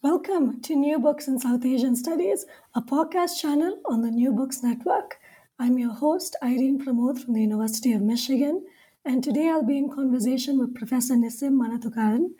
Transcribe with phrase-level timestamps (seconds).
[0.00, 4.62] Welcome to New Books in South Asian Studies, a podcast channel on the New Books
[4.62, 5.18] Network.
[5.58, 8.64] I'm your host, Irene Pramod from the University of Michigan,
[9.04, 12.30] and today I'll be in conversation with Professor Nissim Mannathukkaren,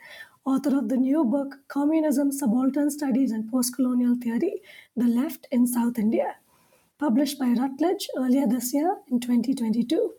[0.45, 4.61] author of the new book Communism, Subaltern Studies and Postcolonial Theory
[4.95, 6.37] The Left in South India,
[6.97, 10.13] published by Routledge earlier this year in 2022.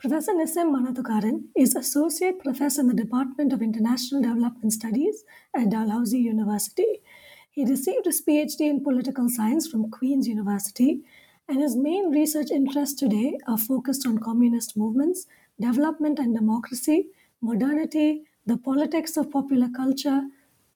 [0.00, 6.20] Professor Nissim Mannathukkaren is Associate Professor in the Department of International Development Studies at Dalhousie
[6.20, 7.02] University.
[7.50, 11.02] He received his PhD in Political Science from Queen's University,
[11.50, 15.26] and his main research interests today are focused on communist movements,
[15.60, 17.08] development and democracy,
[17.42, 20.22] modernity, the politics of popular culture,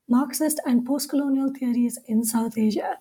[0.07, 2.99] Marxist and postcolonial theories in South Asia.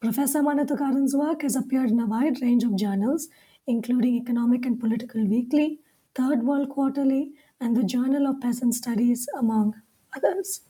[0.00, 3.28] Professor Mannathukkaren's work has appeared in a wide range of journals,
[3.66, 5.80] including Economic and Political Weekly,
[6.14, 9.80] Third World Quarterly, and the Journal of Peasant Studies, among
[10.16, 10.62] others.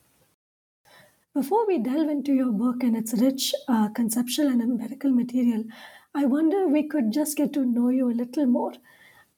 [1.35, 5.65] Before we delve into your book and its rich uh, conceptual and empirical material,
[6.15, 8.73] I wonder if we could just get to know you a little more.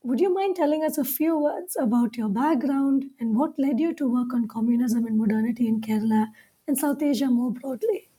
[0.03, 3.95] Would you mind telling us a few words about your background and what led you
[3.95, 6.29] to work on communism and modernity in Kerala
[6.69, 8.12] and South Asia more broadly?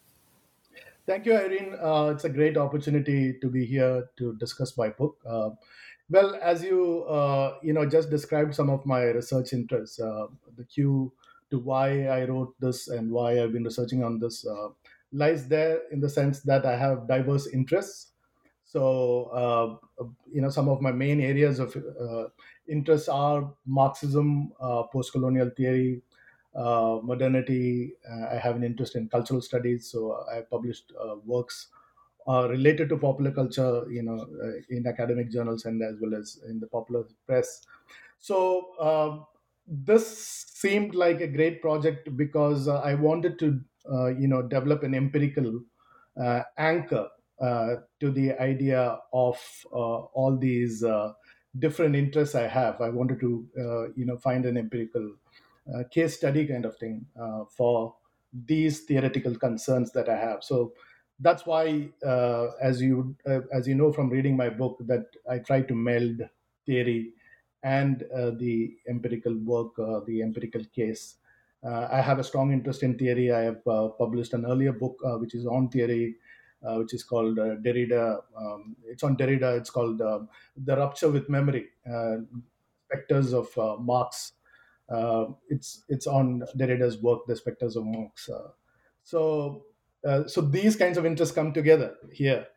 [1.06, 1.76] Thank you, Irene.
[1.82, 5.18] Uh, it's a great opportunity to be here to discuss my book.
[5.28, 5.50] Uh,
[6.09, 10.64] well, as you uh, you know just described some of my research interests, uh, the
[10.64, 11.12] cue
[11.52, 14.70] to why I wrote this and why I've been researching on this uh,
[15.12, 18.14] lies there in the sense that I have diverse interests.
[18.64, 21.75] So uh, you know some of my main areas of
[22.68, 24.53] interest are Marxism,
[24.92, 26.02] post-colonial theory,
[26.56, 27.94] uh, modernity.
[28.09, 31.69] Uh, I have an interest in cultural studies, so I published uh, works
[32.28, 36.42] uh, related to popular culture, you know, uh, in academic journals and as well as
[36.47, 37.66] in the popular press.
[38.19, 39.25] So um,
[39.68, 43.62] this seemed like a great project because uh, I wanted to,
[44.18, 45.63] you know, develop an empirical
[46.58, 47.09] anchor
[47.42, 50.84] to the idea of all these
[51.59, 52.80] different interests I have.
[52.81, 55.16] I wanted to, you know, find an empirical
[55.72, 57.96] uh, case study kind of thing uh, for
[58.34, 60.44] these theoretical concerns that I have.
[60.44, 60.74] So
[61.19, 65.40] that's why, uh, as you uh, as you know from reading my book, that I
[65.40, 66.22] try to meld
[66.66, 67.13] theory
[67.62, 71.18] and uh, the empirical work, uh, the empirical case.
[71.66, 73.31] I have a strong interest in theory.
[73.31, 76.18] I have published an earlier book which is on theory,
[76.59, 78.22] which is called Derrida.
[78.35, 79.57] Um, it's on Derrida.
[79.59, 81.69] It's called The Rupture with Memory:
[82.90, 84.43] Specters of Marx uh,
[85.49, 87.85] it's it's on Derrida's work, The Spectres of.
[87.85, 88.49] Uh,
[89.03, 89.63] so
[90.07, 92.47] uh, so these kinds of interests come together here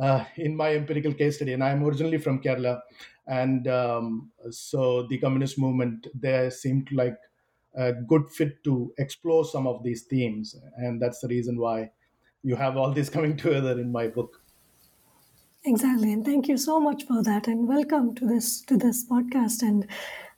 [0.00, 1.52] uh, in my empirical case study.
[1.52, 2.80] And I'm originally from Kerala,
[3.26, 7.16] and um, so the communist movement there seemed like
[7.76, 11.90] a good fit to explore some of these themes, and that's the reason why
[12.42, 14.42] you have all this coming together in my book.
[15.64, 19.62] Exactly, and thank you so much for that, and welcome to this to this podcast.
[19.62, 19.86] And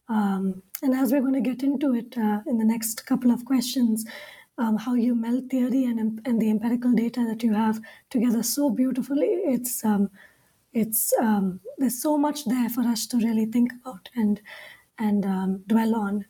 [0.08, 3.44] um, and as we're going to get into it uh, in the next couple of
[3.44, 4.04] questions,
[4.58, 7.80] um, how you meld theory and, and the empirical data that you have
[8.10, 10.10] together so beautifully, it's um,
[10.72, 14.40] it's um, there's so much there for us to really think about and
[14.98, 16.26] and um, dwell on.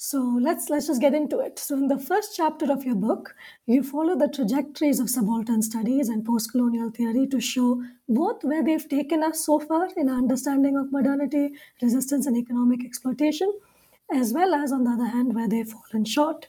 [0.00, 1.58] So let's let's just get into it.
[1.58, 3.34] So in the first chapter of your book,
[3.66, 8.88] you follow the trajectories of subaltern studies and post-colonial theory to show both where they've
[8.88, 11.50] taken us so far in our understanding of modernity,
[11.82, 13.52] resistance, and economic exploitation,
[14.12, 16.48] as well as on the other hand where they've fallen short.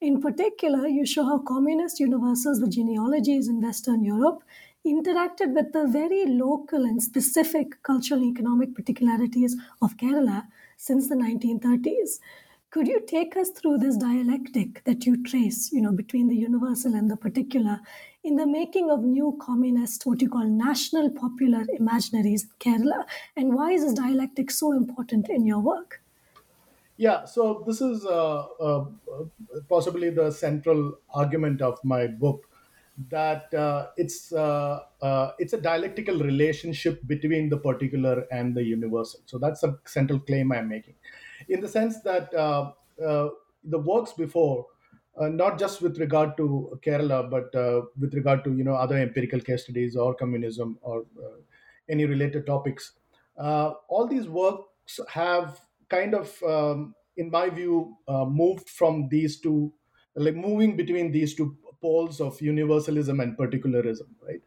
[0.00, 4.42] In particular, you show how communist universals with genealogies in Western Europe
[4.86, 10.46] interacted with the very local and specific cultural and economic particularities of Kerala
[10.78, 12.18] since the 1930s.
[12.70, 16.94] Could you take us through this dialectic that you trace, you know, between the universal
[16.94, 17.80] and the particular
[18.22, 23.04] in the making of new communist, what you call national popular imaginaries in Kerala?
[23.36, 26.00] And why is this dialectic so important in your work?
[27.00, 28.84] Yeah, so this is uh, uh,
[29.70, 32.46] possibly the central argument of my book
[33.08, 39.20] that uh, it's uh, uh, it's a dialectical relationship between the particular and the universal.
[39.24, 40.96] So that's a central claim I'm making
[41.48, 44.66] in the sense that uh, the works before,
[45.16, 47.50] not just with regard to Kerala, but
[47.98, 51.06] with regard to you know other empirical case studies or communism or
[51.88, 52.92] any related topics.
[53.38, 59.72] All these works have kind of, um, in my view, uh, moved from these two,
[60.14, 64.42] like moving between these two poles of universalism and particularism, right?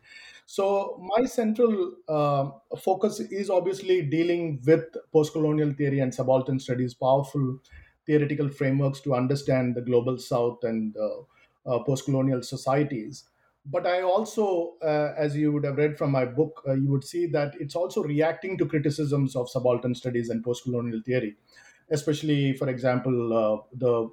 [0.45, 7.59] So my central uh, focus is obviously dealing with post-colonial theory and subaltern studies, powerful
[8.05, 11.21] theoretical frameworks to understand the global south and uh,
[11.65, 13.29] uh, post-colonial societies.
[13.65, 17.03] But I also, uh, as you would have read from my book, uh, you would
[17.05, 21.37] see that it's also reacting to criticisms of subaltern studies and post-colonial theory
[21.89, 24.09] especially, for example, uh, the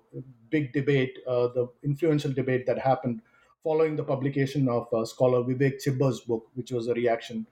[0.51, 3.23] big debate, uh, the influential debate that happened
[3.63, 7.47] following the publication of uh, scholar Vivek Chibber's book, which was a reaction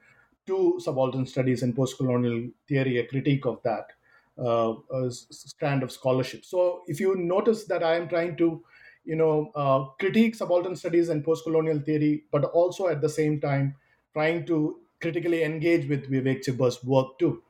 [0.47, 3.93] to subaltern studies and post-colonial theory, a critique of that
[4.39, 4.75] uh,
[5.11, 6.45] strand of scholarship.
[6.45, 8.65] So, if you notice that I am trying to,
[9.09, 13.77] you know, uh, critique subaltern studies and post-colonial theory, but also at the same time
[14.13, 17.43] trying to critically engage with Vivek Chibber's work too.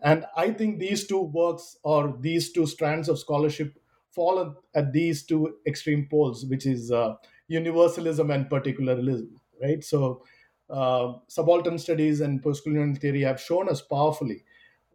[0.00, 3.78] And I think these two works or these two strands of scholarship
[4.10, 7.16] fall at these two extreme poles, which is uh,
[7.48, 9.82] universalism and particularism, right?
[9.82, 10.24] So,
[10.70, 14.44] uh, subaltern studies and postcolonial theory have shown us powerfully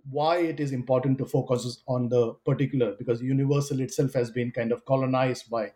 [0.09, 4.71] why it is important to focus on the particular, because universal itself has been kind
[4.71, 5.71] of colonized by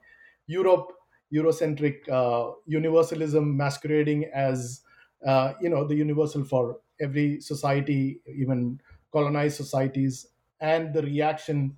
[0.48, 0.92] Europe,
[1.34, 4.82] Eurocentric uh, universalism masquerading as
[5.26, 10.28] uh, you know the universal for every society, even colonized societies
[10.60, 11.78] and the reaction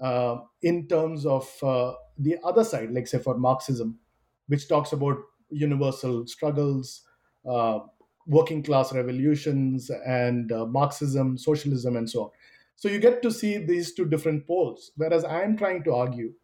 [0.00, 3.98] uh, in terms of uh, the other side, like say for Marxism,
[4.46, 5.18] which talks about
[5.50, 7.06] universal struggles,
[7.48, 7.80] uh,
[8.26, 12.30] working class revolutions, and uh, Marxism, socialism, and so on.
[12.76, 14.92] So you get to see these two different poles.
[14.96, 16.34] Whereas I am trying to argue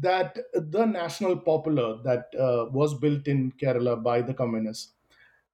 [0.00, 4.92] that the national popular that uh, was built in Kerala by the communists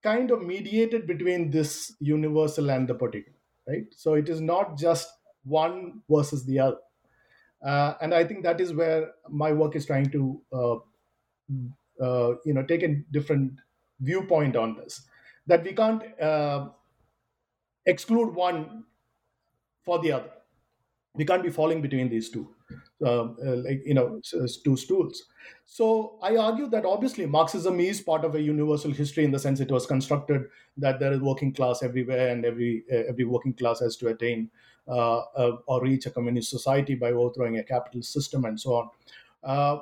[0.03, 3.93] kind of mediated between this universal and the particular right?
[3.95, 5.13] So it is not just
[5.45, 6.79] one versus the other.
[7.63, 10.77] Uh, and I think that is where my work is trying to, uh,
[12.01, 13.61] uh, you know, take a different
[14.01, 15.07] viewpoint on this.
[15.47, 16.71] That we can't uh,
[17.87, 18.85] exclude one
[19.83, 20.33] for the other.
[21.15, 22.55] We can't be falling between these two,
[23.03, 24.21] uh, uh, like you know,
[24.65, 25.25] two stools.
[25.67, 29.61] So I argue that obviously Marxism is part of a universal history in the sense
[29.61, 33.81] it was constructed that there is working class everywhere and every uh, every working class
[33.81, 34.51] has to attain
[34.89, 38.91] uh, uh, or reach a communist society by overthrowing a capitalist system and so on.
[39.43, 39.81] Uh,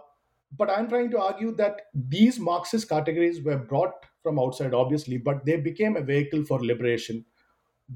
[0.56, 5.44] but I'm trying to argue that these Marxist categories were brought from outside, obviously, but
[5.44, 7.24] they became a vehicle for liberation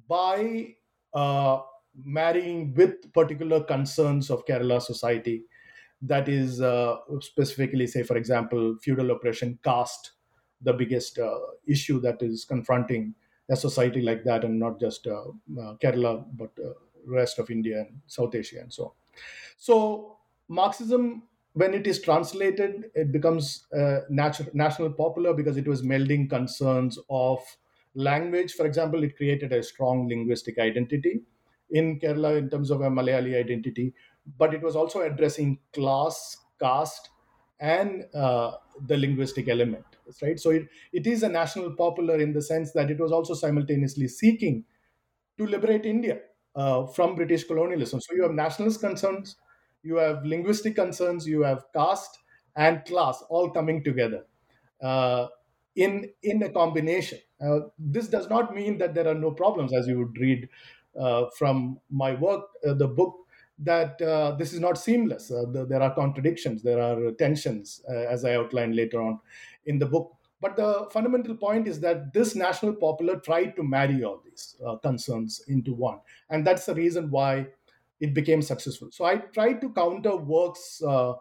[0.08, 0.76] by
[1.14, 1.60] uh,
[2.04, 5.44] marrying with particular concerns of Kerala society
[6.02, 10.12] that is uh, specifically, say, for example, feudal oppression, caste,
[10.60, 13.14] the biggest uh, issue that is confronting
[13.50, 15.24] a society like that, and not just uh,
[15.60, 16.72] uh Kerala, but uh,
[17.06, 18.90] rest of India and South Asia and so on.
[19.56, 20.18] So,
[20.48, 21.24] Marxism,
[21.54, 26.98] when it is translated, it becomes uh, natu- national popular because it was melding concerns
[27.10, 27.38] of
[27.94, 28.52] language.
[28.54, 31.22] For example, it created a strong linguistic identity
[31.72, 33.94] in Kerala in terms of a Malayali identity,
[34.38, 37.10] but it was also addressing class, caste,
[37.60, 39.86] and uh, the linguistic element,
[40.22, 40.38] right?
[40.38, 44.08] So it, it is a national popular in the sense that it was also simultaneously
[44.08, 44.64] seeking
[45.38, 46.20] to liberate India
[46.54, 48.00] uh, from British colonialism.
[48.00, 49.36] So you have nationalist concerns,
[49.82, 52.18] you have linguistic concerns, you have caste
[52.56, 54.26] and class all coming together
[54.82, 55.28] uh,
[55.74, 57.18] in in a combination.
[57.40, 60.48] Uh, this does not mean that there are no problems, as you would read
[61.36, 63.16] from my work, uh, the book
[63.58, 65.30] that uh, this is not seamless.
[65.30, 69.20] Uh, the, there are contradictions, there are tensions, uh, as I outlined later on
[69.66, 70.16] in the book.
[70.40, 74.76] But the fundamental point is that this national popular tried to marry all these uh,
[74.76, 76.00] concerns into one.
[76.30, 77.46] And that's the reason why
[78.00, 78.88] it became successful.
[78.90, 81.14] So I tried to counter works uh,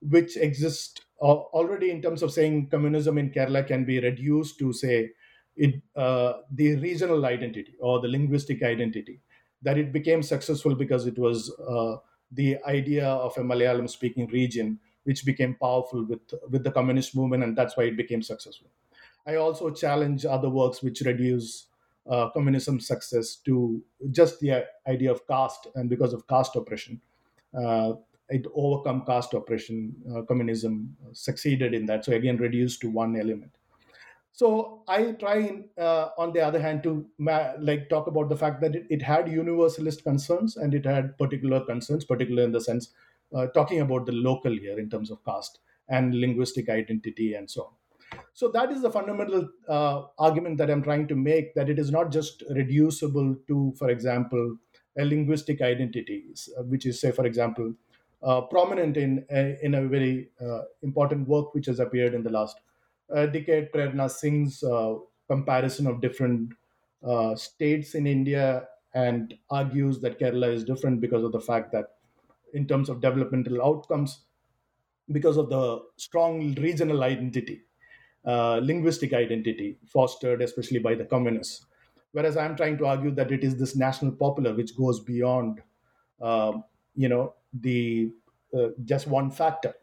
[0.00, 5.10] which exist already in terms of saying communism in Kerala can be reduced to, say,
[5.56, 9.20] it, uh, the regional identity or the linguistic identity
[9.62, 11.96] that it became successful because it was uh,
[12.30, 17.42] the idea of a Malayalam speaking region which became powerful with with the communist movement
[17.42, 18.68] and that's why it became successful.
[19.26, 21.66] I also challenge other works which reduce
[22.08, 27.00] uh, communism success to just the idea of caste and because of caste oppression
[27.56, 27.94] uh,
[28.28, 32.04] it overcome caste oppression uh, communism succeeded in that.
[32.04, 33.52] So again reduced to one element
[34.32, 38.60] so I try, uh, on the other hand, to ma- like talk about the fact
[38.62, 42.92] that it, it, had universalist concerns and it had particular concerns, particular in the sense
[43.34, 45.58] uh, talking about the local here in terms of caste
[45.88, 47.72] and linguistic identity and so on.
[48.32, 51.90] So that is the fundamental uh, argument that I'm trying to make that it is
[51.90, 54.56] not just reducible to, for example,
[54.98, 56.24] a linguistic identity,
[56.58, 57.74] uh, which is, say, for example,
[58.22, 62.30] uh, prominent in a, in a very uh, important work which has appeared in the
[62.30, 62.60] last
[63.14, 64.96] uh, decade, Prerna Singh's uh,
[65.28, 66.54] comparison of different
[67.36, 71.96] states in India and argues that Kerala is different because of the fact that,
[72.54, 74.26] in terms of developmental outcomes,
[75.10, 77.64] because of the strong regional identity
[78.26, 81.66] uh, linguistic identity fostered especially by the communists.
[82.12, 85.62] Whereas I'm trying to argue that it is this national popular which goes beyond,
[86.20, 86.60] uh,
[86.94, 88.12] you know, the
[88.56, 89.74] uh, just one factor.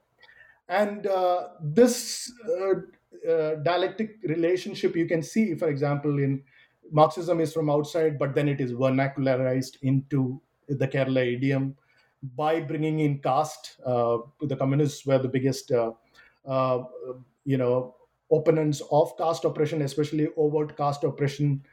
[0.67, 2.31] And uh, this
[3.27, 6.43] uh, uh, dialectic relationship you can see, for example, in
[6.91, 11.75] Marxism is from outside, but then it is vernacularized into the Kerala idiom
[12.35, 13.77] by bringing in caste.
[13.85, 15.71] the communists were the biggest,
[17.45, 17.95] you know,
[18.31, 21.63] opponents of caste oppression, especially overt caste oppression.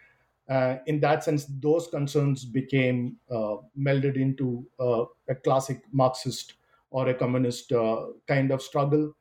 [0.48, 6.54] Uh, in that sense, those concerns became uh, melded into uh, a classic Marxist
[6.90, 9.14] or a communist uh, kind of struggle.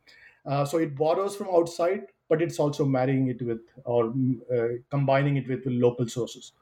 [0.45, 4.13] Uh, so it borrows from outside, but it's also marrying it with or
[4.53, 6.53] uh, combining it with, local sources.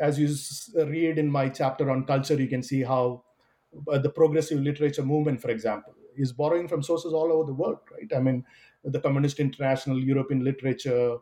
[0.00, 0.28] as you
[0.86, 3.22] read in my chapter on culture, you can see how
[3.86, 8.10] the progressive literature movement, for example, is borrowing from sources all over the world, right?
[8.14, 8.44] I mean,
[8.84, 11.16] the Communist International, European literature,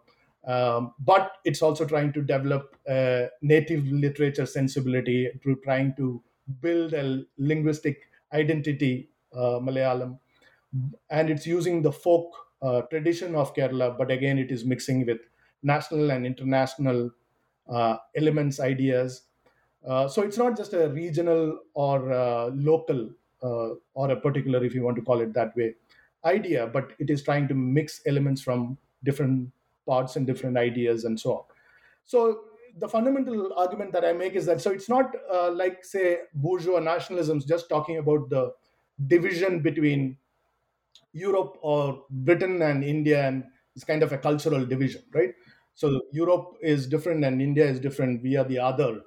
[0.46, 6.22] um, but it's also trying to develop a native literature sensibility through trying to
[6.60, 10.18] build a linguistic identity, uh, Malayalam,
[11.10, 15.20] and it's using the folk uh, tradition of Kerala, but again, it is mixing with
[15.62, 17.10] national and international
[17.68, 19.22] uh, elements, ideas.
[19.86, 23.10] Uh, so it's not just a regional or uh, local
[23.42, 25.74] uh, or a particular, if you want to call it that way,
[26.24, 29.50] idea, but it is trying to mix elements from different
[29.86, 31.44] parts and different ideas and so on.
[32.04, 32.44] So
[32.76, 36.80] the fundamental argument that I make is that so it's not uh, like say bourgeois
[36.80, 38.52] nationalisms just talking about the
[39.06, 40.18] division between
[41.12, 45.34] Europe or Britain and India and it's kind of a cultural division, right?
[45.74, 48.22] So Europe is different and India is different.
[48.22, 49.02] We are the other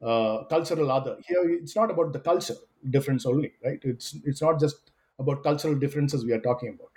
[0.00, 1.18] uh, cultural other.
[1.26, 2.54] Here, it's not about the culture
[2.90, 3.78] difference only, right?
[3.82, 6.90] It's it's not just about cultural differences we are talking about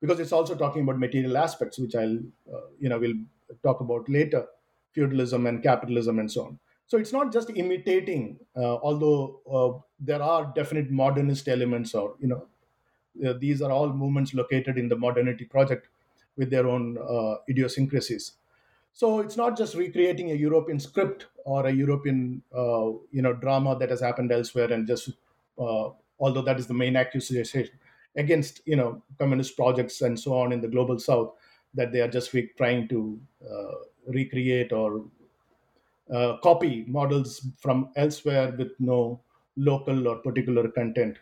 [0.00, 2.18] because it's also talking about material aspects which i'll
[2.54, 3.20] uh, you know we'll
[3.62, 4.46] talk about later
[4.92, 10.22] feudalism and capitalism and so on so it's not just imitating uh, although uh, there
[10.22, 12.48] are definite modernist elements or you know
[13.26, 15.88] uh, these are all movements located in the modernity project
[16.36, 18.32] with their own uh, idiosyncrasies.
[18.92, 23.78] So it's not just recreating a european script or a european uh, you know drama
[23.78, 25.10] that has happened elsewhere and just
[26.18, 27.68] although that is the main accusation
[28.16, 31.34] against you know communist projects and so on in the global south
[31.74, 33.74] that they are just trying to uh,
[34.06, 35.04] recreate or
[36.12, 39.20] uh, copy models from elsewhere with no
[39.56, 41.18] local or particular content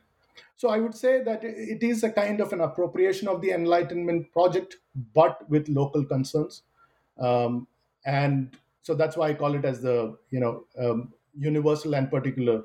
[0.57, 4.31] so i would say that it is a kind of an appropriation of the enlightenment
[4.33, 4.77] project
[5.15, 6.63] but with local concerns
[7.19, 7.67] um,
[8.05, 12.63] and so that's why i call it as the you know um, universal and particular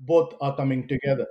[0.00, 1.26] both are coming together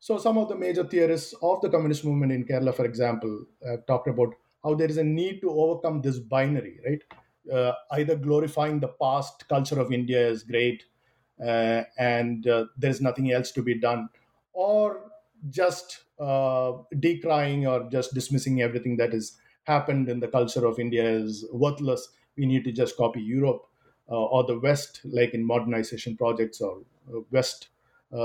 [0.00, 3.84] so, some of the major theorists of the communist movement in Kerala, for example, have
[3.86, 7.02] talked about how there is a need to overcome this binary, right?
[7.52, 10.84] Uh, either glorifying the past culture of India is great
[11.44, 14.08] uh, and uh, there's nothing else to be done,
[14.52, 15.10] or
[15.50, 21.08] just uh, decrying or just dismissing everything that has happened in the culture of India
[21.08, 22.08] is worthless.
[22.36, 23.66] We need to just copy Europe
[24.08, 27.68] uh, or the West, like in modernization projects or uh, West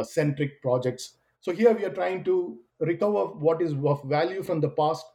[0.04, 4.70] centric projects so here we are trying to recover what is of value from the
[4.70, 5.06] past,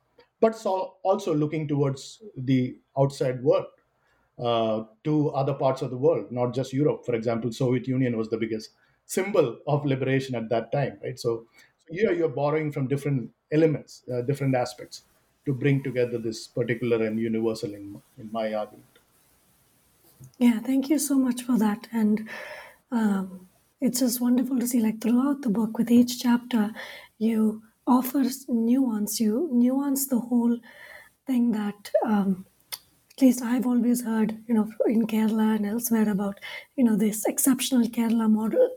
[0.40, 3.64] but so also looking towards the outside world,
[4.38, 7.06] uh, to other parts of the world, not just Europe.
[7.06, 8.72] For example, Soviet Union was the biggest
[9.06, 11.18] symbol of liberation at that time, right?
[11.18, 11.46] So,
[11.90, 15.02] here you're borrowing from different elements, uh, different aspects,
[15.46, 18.84] to bring together this particular and universal in in my argument.
[20.38, 21.86] Yeah, thank you so much for that.
[21.92, 22.28] And
[22.90, 23.48] um,
[23.80, 26.72] it's just wonderful to see like throughout the book with each chapter
[27.18, 30.58] you offer nuance you nuance the whole
[31.26, 32.44] thing that um,
[33.18, 36.38] at least I've always heard, you know, in Kerala and elsewhere about,
[36.76, 38.76] you know, this exceptional Kerala model.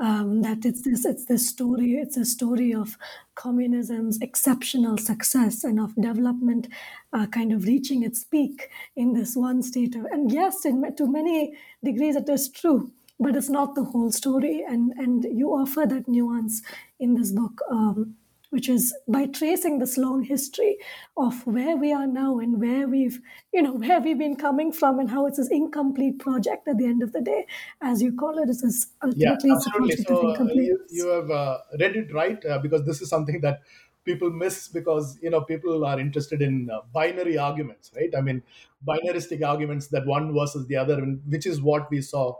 [0.00, 2.96] Um, that it's this, it's this story, it's a story of
[3.34, 6.68] communism's exceptional success and of development,
[7.12, 9.96] uh, kind of reaching its peak in this one state.
[9.96, 14.12] Of, and yes, in, to many degrees, it is true but it's not the whole
[14.12, 14.64] story.
[14.68, 16.62] And and you offer that nuance
[17.00, 17.60] in this book.
[17.70, 18.14] Um,
[18.50, 20.78] which is by tracing this long history
[21.16, 23.20] of where we are now and where we've
[23.52, 26.86] you know where we've been coming from and how it's this incomplete project at the
[26.86, 27.46] end of the day
[27.82, 30.04] as you call it it's this yeah ultimately a absolutely.
[30.04, 33.60] so uh, you, you have uh, read it right uh, because this is something that
[34.04, 38.14] people miss because you know people are interested in uh, binary arguments right?
[38.16, 38.42] I mean
[38.86, 42.36] binaristic arguments that one versus the other and which is what we saw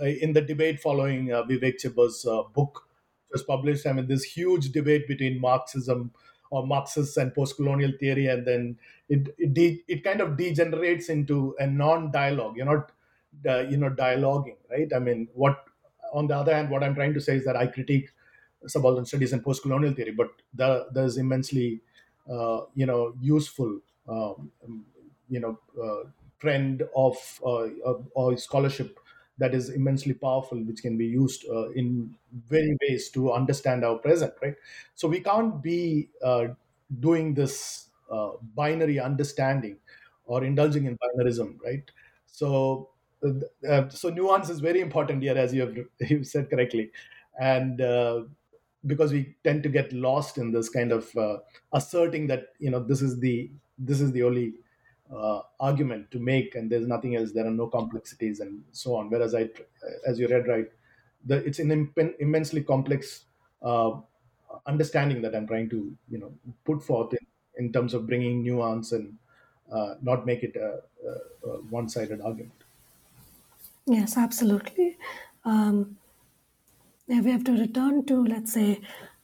[0.00, 2.85] uh, in the debate following uh, Vivek Chibber's uh, book
[3.30, 6.12] was published i mean this huge debate between marxism
[6.50, 8.78] or marxists and post-colonial theory and then
[9.08, 12.56] it it, de- it kind of degenerates into a non-dialogue.
[12.56, 12.92] You're not
[13.48, 14.92] uh, you know dialoguing right?
[14.92, 15.64] I mean what
[16.12, 18.10] on the other hand what i'm trying to say is that i critique
[18.66, 21.80] subaltern studies and post-colonial theory but there, there's immensely
[22.30, 24.50] uh, you know useful um,
[25.28, 28.98] you know uh, trend of uh, of- scholarship
[29.38, 32.16] that is immensely powerful which can be used uh, in
[32.46, 34.54] very ways to understand our present right?
[34.94, 36.48] So we can't be uh,
[37.00, 39.78] doing this uh, binary understanding
[40.24, 41.90] or indulging in binarism right?
[42.26, 42.90] So
[43.24, 45.76] uh, uh, so nuance is very important here as you have
[46.10, 46.90] you said correctly.
[47.38, 48.24] And uh,
[48.86, 51.14] because we tend to get lost in this kind of
[51.72, 54.54] asserting that you know this is the this is the only
[55.10, 59.08] uh, argument to make and there's nothing else there are no complexities and so on.
[59.10, 59.48] Whereas i
[60.06, 60.70] as you read right
[61.24, 63.24] the, it's an impen- immensely complex
[63.62, 64.00] uh,
[64.66, 66.32] understanding that i'm trying to you know
[66.64, 67.26] put forth in,
[67.58, 69.18] in terms of bringing nuance and
[69.72, 72.62] uh, not make it a, a, a one-sided argument.
[73.86, 74.98] Yes absolutely.
[75.44, 75.98] Um,
[77.08, 78.80] we have to return to, let's say,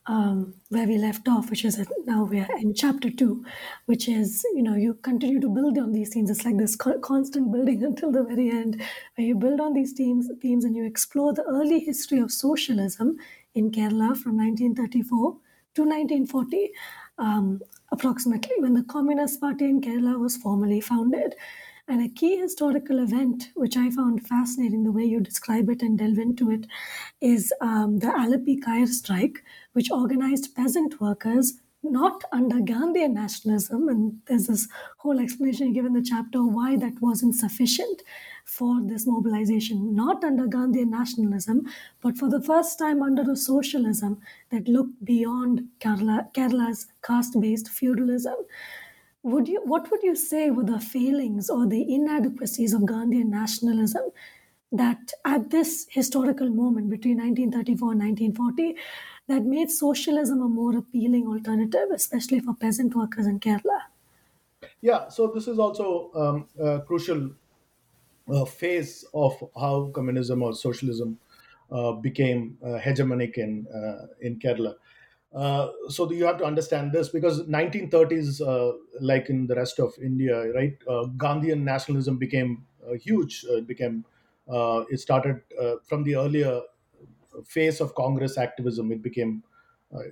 [0.07, 3.45] um, where we left off, which is now we are in chapter two,
[3.87, 6.31] which is, you know, you continue to build on these themes.
[6.31, 8.83] It's like this co- constant building until the very end,
[9.15, 13.17] where you build on these themes, themes and you explore the early history of socialism
[13.55, 15.37] in Kerala from 1934
[15.75, 16.71] to 1940,
[17.19, 17.61] um,
[17.93, 21.35] approximately, when the Communist Party in Kerala was formally founded.
[21.93, 25.99] And a key historical event, which I found fascinating the way you describe it and
[25.99, 26.67] delve into it,
[27.21, 33.91] is um, the coir strike, which organized peasant workers not under Gandhian nationalism.
[33.91, 38.03] And there's this whole explanation given in the chapter why that wasn't sufficient
[38.47, 41.67] for this mobilization, not under Gandhian nationalism,
[42.01, 47.69] but for the first time under a socialism that looked beyond Kerala, Kerala's caste based
[47.69, 48.37] feudalism.
[49.25, 54.11] Would you, what would you say were the failings or the inadequacies of Gandhian nationalism
[54.73, 58.77] that at this historical moment between 1934 and 1940
[59.29, 63.83] that made socialism a more appealing alternative, especially for peasant workers in Kerala?
[64.81, 67.31] yeah so this is also um, a crucial
[68.29, 71.19] uh, phase of how communism or socialism
[71.71, 74.75] uh, became uh, hegemonic in uh, in Kerala.
[75.35, 79.95] Uh, so you have to understand this because 1930s, uh, like in the rest of
[80.03, 80.77] India, right?
[80.87, 83.45] Uh, Gandhian nationalism became uh, huge.
[83.49, 84.05] Uh, it became
[84.49, 85.43] it started
[85.85, 86.61] from the earlier
[87.45, 88.93] phase of Congress activism.
[88.93, 89.45] It became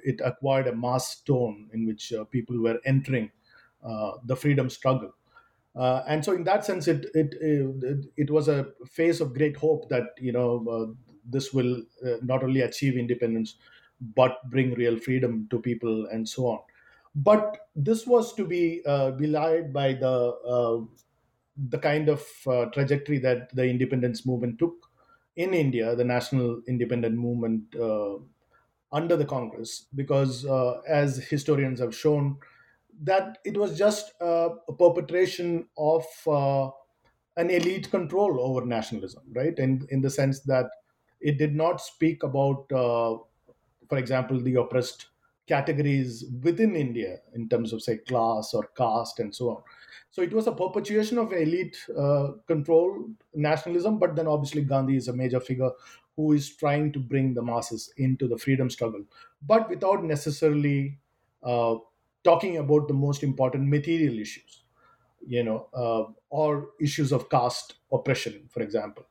[0.05, 3.31] it acquired a mass tone in which people were entering
[4.25, 5.13] the freedom struggle
[5.75, 9.89] and so in that sense it, it it it was a phase of great hope
[9.89, 11.83] that you know this will
[12.23, 13.57] not only achieve independence
[14.01, 16.61] but bring real freedom to people and so on
[17.15, 20.09] but this was to be uh, belied by the
[20.55, 20.85] uh,
[21.69, 24.89] the kind of uh, trajectory that the independence movement took
[25.37, 28.17] in India, the national independent movement uh,
[28.93, 30.45] under the Congress, because
[30.89, 32.39] as historians have shown,
[33.03, 36.05] that it was just a perpetration of
[37.37, 39.59] an elite control over nationalism, right?
[39.59, 40.67] In in the sense that
[41.21, 43.19] it did not speak about, uh,
[43.91, 45.09] for example, the oppressed
[45.49, 49.65] categories within India in terms of say class or caste and so on.
[50.11, 55.09] So it was a perpetuation of elite uh, control nationalism, but then obviously Gandhi is
[55.09, 55.73] a major figure
[56.17, 59.05] who is trying to bring the masses into the freedom struggle,
[59.43, 61.01] but without necessarily
[61.43, 61.77] uh,
[62.25, 64.65] talking about the most important material issues,
[65.27, 69.07] you know, uh, or issues of caste oppression, for example.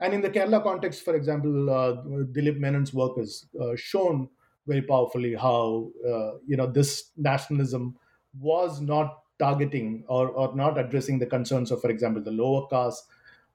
[0.00, 2.02] And in the Kerala context, for example, uh,
[2.32, 4.28] Dilip Menon's work has uh, shown
[4.66, 7.96] very powerfully how uh, you know this nationalism
[8.38, 13.04] was not targeting or, or not addressing the concerns of, for example, the lower caste,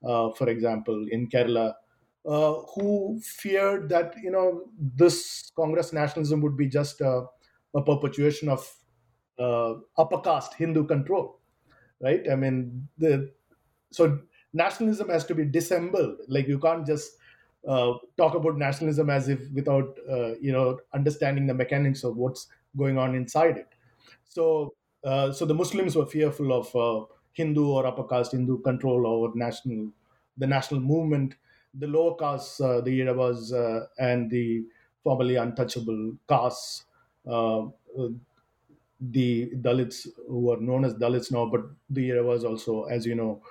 [0.04, 1.74] uh, for example, in Kerala,
[2.26, 7.24] uh, who feared that you know this Congress nationalism would be just a,
[7.74, 8.76] a perpetuation of
[9.38, 11.40] uh, upper caste Hindu control,
[12.00, 12.26] right?
[12.30, 13.32] I mean, the
[13.90, 14.20] so
[14.52, 16.18] nationalism has to be dissembled.
[16.28, 17.16] Like you can't just
[17.66, 22.48] uh, talk about nationalism as if without uh, you know understanding the mechanics of what's
[22.76, 23.68] going on inside it.
[24.24, 29.06] So uh, so the Muslims were fearful of uh, Hindu or upper caste Hindu control
[29.06, 29.92] over national
[30.36, 31.36] the national movement.
[31.74, 34.66] The lower castes, uh, the Ezhavas uh, and the
[35.04, 36.86] formerly untouchable castes,
[39.00, 43.42] the Dalits who are known as Dalits now, but the Ezhavas also, as you know,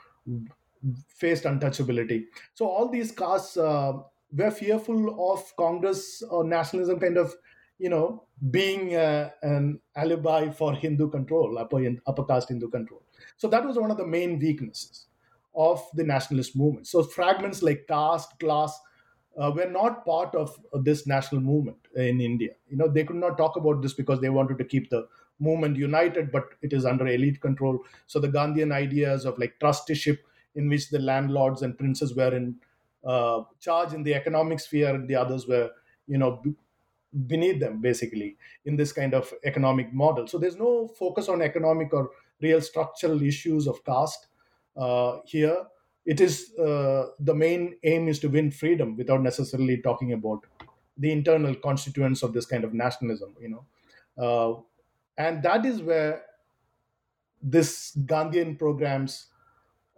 [1.08, 2.26] faced untouchability.
[2.54, 3.94] So all these castes uh,
[4.32, 7.36] were fearful of Congress or nationalism kind of,
[7.78, 13.04] you know, being uh, an alibi for Hindu control, upper, upper caste Hindu control.
[13.38, 15.08] So that was one of the main weaknesses
[15.56, 16.88] of the nationalist movement.
[16.88, 18.80] So fragments like caste, class,
[19.40, 22.52] uh, were not part of this national movement in India.
[22.68, 25.08] You know, they could not talk about this because they wanted to keep the
[25.40, 27.80] movement united, but it is under elite control.
[28.08, 30.20] So the Gandhian ideas of like trusteeship,
[30.56, 32.60] in which the landlords and princes were in
[33.04, 35.72] uh, charge in the economic sphere, and the others were,
[36.08, 36.56] you know, b-
[37.26, 40.28] beneath them basically in this kind of economic model.
[40.28, 44.28] So there's no focus on economic or real structural issues of caste
[44.78, 45.68] uh, here
[46.06, 50.46] it is uh, the main aim is to win freedom without necessarily talking about
[50.98, 53.66] the internal constituents of this kind of nationalism you know
[54.18, 54.62] uh,
[55.18, 56.24] and that is where
[57.42, 59.28] this gandhian programs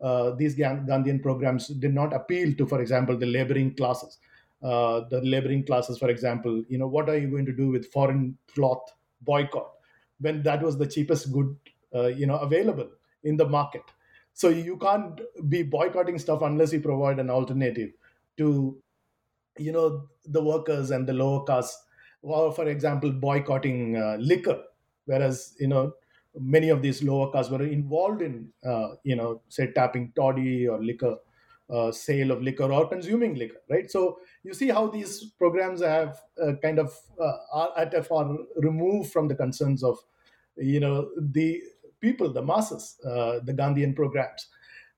[0.01, 4.19] uh, these gandhian programs did not appeal to for example the laboring classes.
[4.63, 7.91] Uh, the laboring classes for example you know what are you going to do with
[7.91, 9.71] foreign cloth boycott
[10.19, 11.55] when that was the cheapest good
[11.95, 12.89] uh, you know available
[13.23, 13.83] in the market?
[14.33, 17.91] So you can't be boycotting stuff unless you provide an alternative
[18.37, 18.81] to,
[19.57, 21.77] you know, the workers and the lower caste.
[22.21, 24.63] Or, for example, boycotting uh, liquor,
[25.05, 25.93] whereas you know
[26.39, 30.81] many of these lower castes were involved in, uh, you know, say tapping toddy or
[30.83, 31.17] liquor.
[31.69, 33.89] Uh, sale of liquor or consuming liquor, right?
[33.89, 38.37] So you see how these programs have uh, kind of uh, are at a far
[38.57, 39.97] removed from the concerns of,
[40.57, 41.61] you know, the
[42.01, 44.49] people, the masses, uh, the Gandhian programs.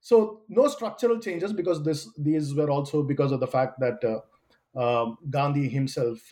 [0.01, 4.21] So no structural changes because this these were also because of the fact that uh,
[4.75, 6.27] uh, Gandhi himself,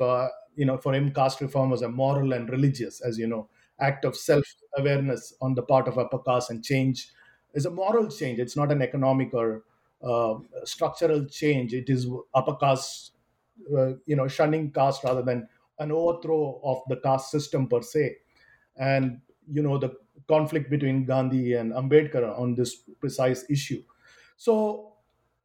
[0.56, 3.48] you know, for him, caste reform was a moral and religious, as you know,
[3.82, 7.12] act of self-awareness on the part of upper caste and change
[7.54, 8.40] is a moral change.
[8.40, 9.64] It's not an economic or
[10.02, 11.74] uh, structural change.
[11.74, 13.18] It is upper caste,
[13.76, 15.48] uh, you know, shunning caste rather than
[15.80, 18.18] an overthrow of the caste system per se.
[18.76, 23.84] And you know the conflict between Gandhi and Ambedkar on this precise issue.
[24.38, 24.98] So,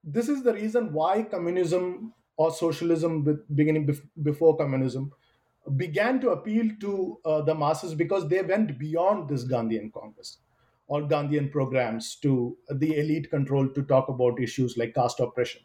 [0.04, 3.90] this is the reason why communism or socialism, beginning
[4.22, 5.12] before communism,
[5.76, 10.38] began to appeal to uh, the masses because they went beyond this Gandhian Congress
[10.86, 15.62] or Gandhian programs to the elite control to talk about issues like caste oppression.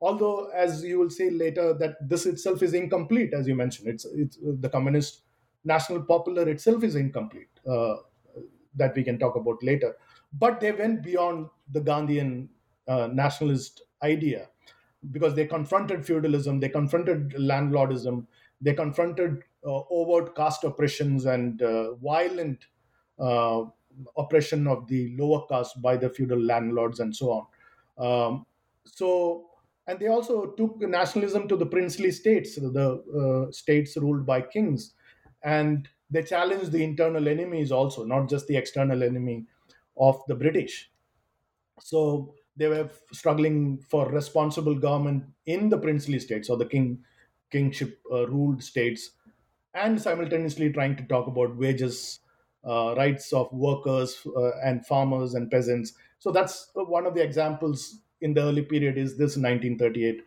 [0.00, 4.04] Although, as you will say later, that this itself is incomplete, as you mentioned, it's,
[4.04, 5.22] it's the communist
[5.64, 7.48] national popular itself is incomplete.
[7.66, 7.96] Uh,
[8.74, 9.96] that we can talk about later.
[10.32, 12.48] But they went beyond the Gandhian
[12.86, 14.50] uh, nationalist idea
[15.10, 18.26] because they confronted feudalism, they confronted landlordism,
[18.60, 22.66] they confronted uh, overt caste oppressions and uh, violent
[23.18, 23.64] uh,
[24.16, 27.46] oppression of the lower caste by the feudal landlords and so on.
[27.98, 28.46] Um,
[28.84, 29.50] so,
[29.86, 34.94] and they also took nationalism to the princely states, the uh, states ruled by kings,
[35.42, 39.46] and they challenged the internal enemies also, not just the external enemy
[39.96, 40.90] of the British.
[41.80, 47.04] So they were struggling for responsible government in the princely states or the king
[47.50, 49.10] kingship uh, ruled states,
[49.74, 52.20] and simultaneously trying to talk about wages,
[52.64, 55.92] uh, rights of workers uh, and farmers and peasants.
[56.18, 60.22] So that's one of the examples in the early period is this 1938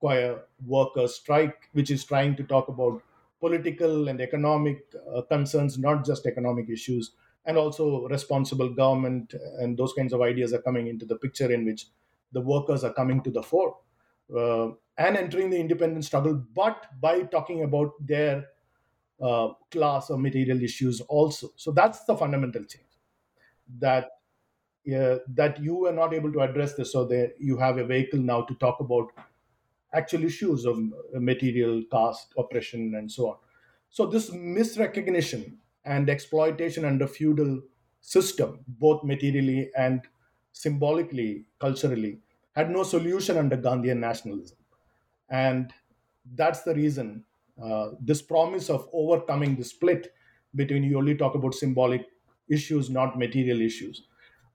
[0.00, 3.02] coir workers strike, which is trying to talk about
[3.40, 7.12] political and economic uh, concerns, not just economic issues,
[7.44, 11.66] and also responsible government and those kinds of ideas are coming into the picture in
[11.66, 11.86] which
[12.32, 13.78] the workers are coming to the fore
[14.34, 18.48] uh, and entering the independent struggle, but by talking about their
[19.20, 21.50] uh, class or material issues also.
[21.56, 22.86] So that's the fundamental change
[23.78, 24.20] that
[24.94, 28.18] uh, that you were not able to address this, so that you have a vehicle
[28.20, 29.12] now to talk about
[29.92, 30.78] actual issues of
[31.14, 33.38] material caste oppression and so on
[33.90, 37.62] so this misrecognition and exploitation under feudal
[38.00, 40.08] system both materially and
[40.52, 42.20] symbolically culturally
[42.54, 44.58] had no solution under gandhian nationalism
[45.30, 45.72] and
[46.34, 47.24] that's the reason
[47.62, 50.14] uh, this promise of overcoming the split
[50.54, 52.06] between you only talk about symbolic
[52.48, 54.06] issues not material issues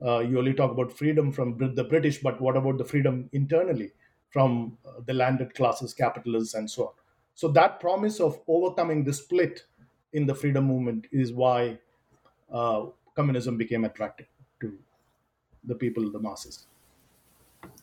[0.02, 3.92] uh, you only talk about freedom from the british but what about the freedom internally
[4.30, 6.94] from uh, the landed classes, capitalists, and so on.
[7.34, 9.66] So that promise of overcoming the split
[10.14, 11.80] in the freedom movement is why
[12.52, 14.28] uh, communism became attractive
[14.62, 14.80] to
[15.64, 16.68] the people, the masses.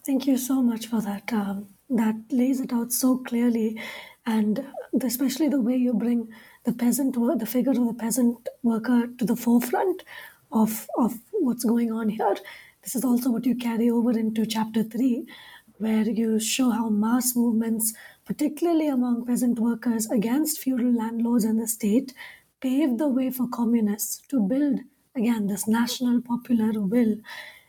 [0.05, 1.33] Thank you so much for that.
[1.33, 3.81] Um, that lays it out so clearly,
[4.25, 4.67] and
[5.03, 6.29] especially the way you bring
[6.65, 10.03] the peasant, the figure of the peasant worker to the forefront
[10.51, 12.37] of of what's going on here.
[12.83, 15.27] This is also what you carry over into chapter three,
[15.79, 17.93] where you show how mass movements,
[18.25, 22.15] particularly among peasant workers against feudal landlords and the state,
[22.61, 24.81] paved the way for communists to build
[25.15, 27.17] again this national popular will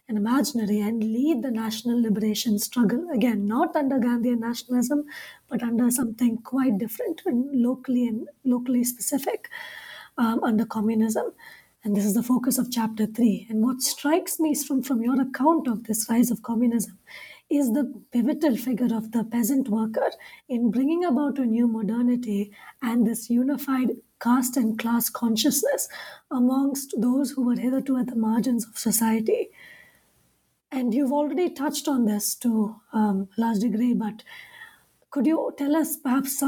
[0.08, 3.08] and imaginary and lead the national liberation struggle.
[3.14, 5.06] Again not under gandhian nationalism
[5.50, 9.50] but under something quite different and locally and locally specific
[10.18, 11.34] um, under communism.
[11.84, 15.22] And this is the focus of chapter 3 and what strikes me from, from your
[15.22, 16.98] account of this rise of communism
[17.50, 20.12] is the pivotal figure of the peasant worker
[20.50, 23.92] in bringing about a new modernity and this unified
[24.22, 25.88] caste and class consciousness
[26.32, 29.50] amongst those who were hitherto at the margins of society.
[30.78, 34.22] And you've already touched on this to um, a large degree, but
[35.10, 36.44] could you tell us, perhaps,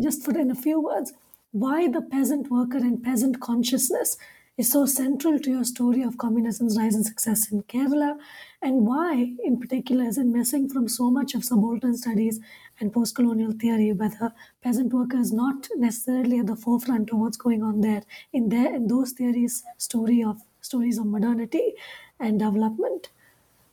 [0.00, 1.12] just for in a few words,
[1.50, 4.16] why the peasant worker and peasant consciousness
[4.56, 8.18] is so central to your story of communism's rise and success in Kerala,
[8.62, 12.38] and why, in particular, is it missing from so much of subaltern studies
[12.78, 17.36] and post colonial theory, whether peasant worker is not necessarily at the forefront of what's
[17.36, 21.74] going on there in their in those theories story of stories of modernity
[22.20, 23.10] and development.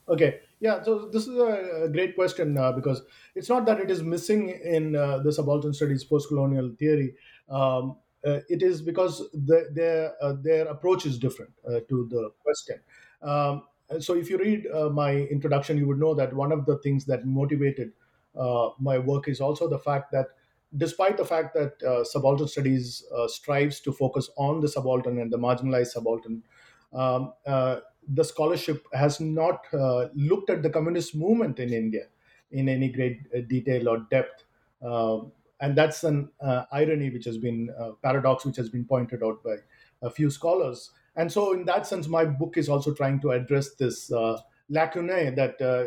[0.09, 3.03] Okay, yeah, so this is a great question uh, because
[3.35, 7.15] it's not that it is missing in uh, the subaltern studies post colonial theory.
[7.47, 12.31] Um, uh, it is because the, their uh, their approach is different uh, to the
[12.39, 12.81] question.
[13.21, 13.67] Um,
[13.99, 17.05] so if you read uh, my introduction, you would know that one of the things
[17.05, 17.93] that motivated
[18.35, 20.27] uh, my work is also the fact that
[20.75, 25.37] despite the fact that uh, subaltern studies strives to focus on the subaltern and the
[25.37, 26.43] marginalized subaltern,
[26.93, 27.33] um,
[28.13, 29.65] the scholarship has not
[30.13, 32.07] looked at the communist movement in India
[32.51, 34.43] in any great detail or depth.
[34.81, 39.21] Um, and that's an uh, irony which has been uh, paradox which has been pointed
[39.23, 39.55] out by
[40.01, 43.75] a few scholars and so in that sense my book is also trying to address
[43.75, 45.85] this uh, lacunae that uh,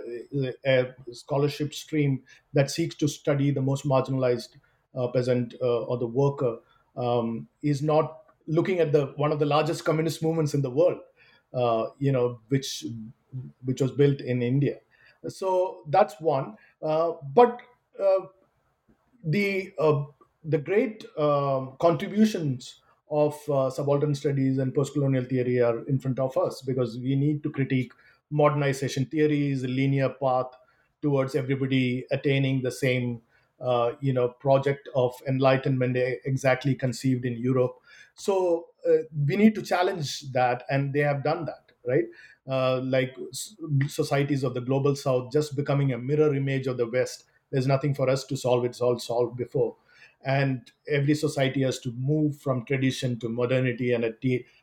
[0.67, 4.57] a scholarship stream that seeks to study the most marginalized
[4.95, 6.59] uh, peasant uh, or the worker
[6.97, 10.99] um, is not looking at the one of the largest communist movements in the world
[11.99, 12.85] you know which
[13.65, 14.81] which was built in india
[15.29, 16.57] so that's one
[17.35, 17.61] but
[19.25, 20.05] the uh,
[20.45, 26.37] the great uh, contributions of uh, subaltern studies and post-colonial theory are in front of
[26.37, 27.93] us because we need to critique
[28.31, 30.47] modernization theories, linear path
[31.03, 33.21] towards everybody attaining the same
[33.61, 37.77] uh, you know project of enlightenment exactly conceived in Europe.
[38.15, 38.72] So uh,
[39.27, 42.05] we need to challenge that, and they have done that, right?
[42.49, 43.15] Uh, like
[43.87, 47.25] societies of the global south just becoming a mirror image of the West.
[47.51, 48.65] There's nothing for us to solve.
[48.65, 49.77] It's all solved before.
[50.25, 54.05] And every society has to move from tradition to modernity and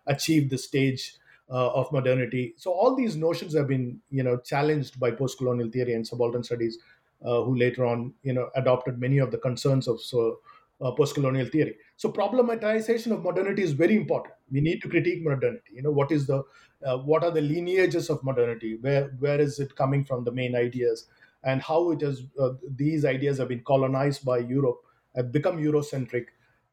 [0.08, 1.15] achieve the stage
[1.49, 2.53] uh, of modernity.
[2.58, 6.77] So all these notions have been you know challenged by post-colonial theory and subaltern studies
[7.25, 10.39] uh, who later on you know adopted many of the concerns of so
[10.82, 11.76] uh, post-colonial theory.
[11.98, 14.34] So problematization of modernity is very important.
[14.52, 15.74] We need to critique modernity.
[15.74, 16.44] You know what is the
[16.86, 18.78] uh, what are the lineages of modernity?
[18.82, 21.08] Where where is it coming from the main ideas?
[21.44, 24.80] And how it has uh, these ideas have been colonized by Europe,
[25.15, 26.26] have become Eurocentric,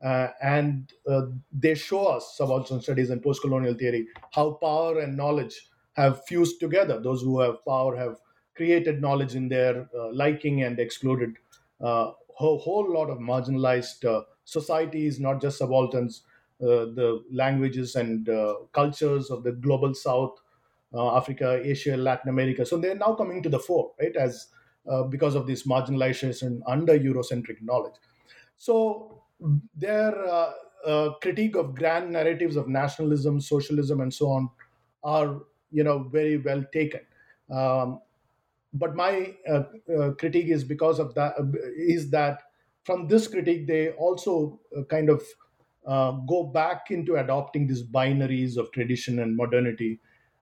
[0.04, 5.68] uh, and uh, they show us subaltern studies and post-colonial theory how power and knowledge
[5.94, 7.00] have fused together.
[7.00, 8.18] Those who have power have
[8.54, 11.36] created knowledge in their uh, liking and excluded
[11.80, 16.22] uh, whole, whole lot of marginalized uh, societies, not just subalterns.
[16.58, 18.28] the languages and
[18.72, 20.38] cultures of the global south
[20.94, 22.64] uh, Africa, Asia, Latin America.
[22.64, 24.48] So they're now coming to the fore, right, as
[24.88, 27.94] uh, because of this marginalization under Eurocentric knowledge.
[28.56, 29.24] So
[29.74, 30.52] their uh,
[30.84, 34.50] uh, critique of grand narratives of nationalism, socialism, and so on
[35.02, 37.00] are, you know, very well taken.
[37.50, 38.00] Um,
[38.78, 39.64] but my uh,
[39.98, 41.34] uh, critique is because of that
[41.76, 42.42] is that
[42.84, 45.22] from this critique they also kind of
[46.26, 50.00] go back into adopting these binaries of tradition and modernity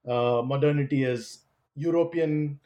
[0.09, 1.41] uh, modernity as
[1.77, 2.61] European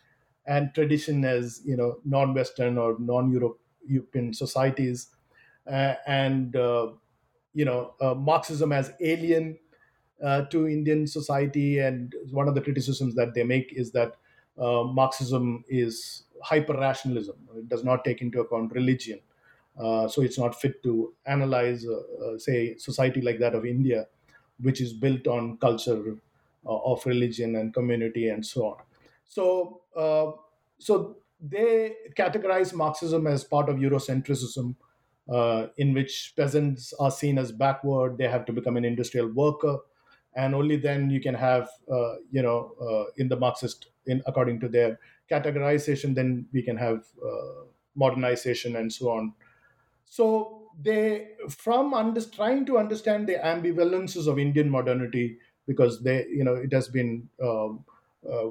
[0.47, 5.15] and tradition as you know non-Western or non-European societies,
[5.67, 6.93] uh, and uh,
[7.55, 9.59] you know uh, Marxism as alien
[10.23, 11.79] uh, to Indian society.
[11.79, 14.17] And one of the criticisms that they make is that
[14.59, 17.49] uh, Marxism is hyper rationalism.
[17.57, 19.21] It does not take into account religion.
[19.79, 24.07] Uh, so it's not fit to analyze, uh, uh, say, society like that of India,
[24.61, 26.16] which is built on culture
[26.66, 28.83] uh, of religion and community and so on.
[29.27, 30.33] So, uh,
[30.79, 34.75] so they categorize Marxism as part of Eurocentrism,
[35.77, 38.18] in which peasants are seen as backward.
[38.18, 39.79] They have to become an industrial worker,
[40.35, 41.68] and only then you can have,
[42.33, 44.99] you know, in the Marxist, in according to their
[45.31, 47.05] categorization, then we can have
[47.94, 49.35] modernization and so on
[50.05, 56.44] so they, from under, trying to understand the ambivalences of Indian modernity, because they, you
[56.44, 57.85] know, it has been um,
[58.31, 58.51] uh,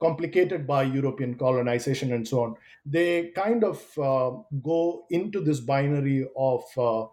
[0.00, 2.54] complicated by European colonization and so on.
[2.86, 4.30] They kind of uh,
[4.62, 7.06] go into this binary of uh,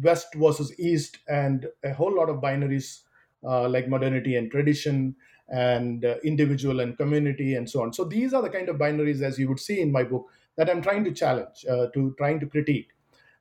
[0.00, 3.02] West versus East, and a whole lot of binaries
[3.44, 5.16] uh, like modernity and tradition,
[5.50, 7.92] and uh, individual and community, and so on.
[7.92, 10.70] So these are the kind of binaries, as you would see in my book, that
[10.70, 12.90] I'm trying to challenge, uh, to trying to critique.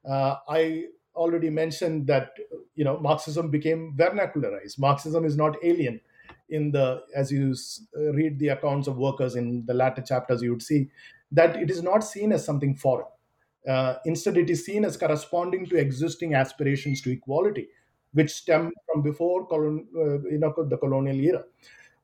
[0.06, 2.38] Uh, I already mentioned that
[2.76, 4.80] you know Marxism became vernacularized.
[4.80, 6.02] Marxism is not alien.
[6.50, 7.56] In the as you
[7.96, 10.90] uh, read the accounts of workers in the latter chapters, you would see
[11.32, 13.08] that it is not seen as something foreign.
[13.68, 17.68] Uh, instead, it is seen as corresponding to existing aspirations to equality,
[18.14, 21.44] which stem from before colon, uh, you know, the colonial era.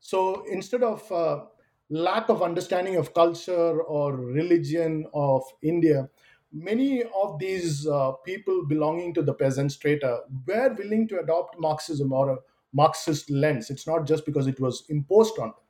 [0.06, 1.46] So instead of uh,
[1.90, 6.08] lack of understanding of culture or religion of India,
[6.52, 12.12] many of these uh, people belonging to the peasant strata were willing to adopt Marxism
[12.12, 12.36] or a
[12.72, 13.68] Marxist lens.
[13.68, 15.64] It's not just because it was imposed on them,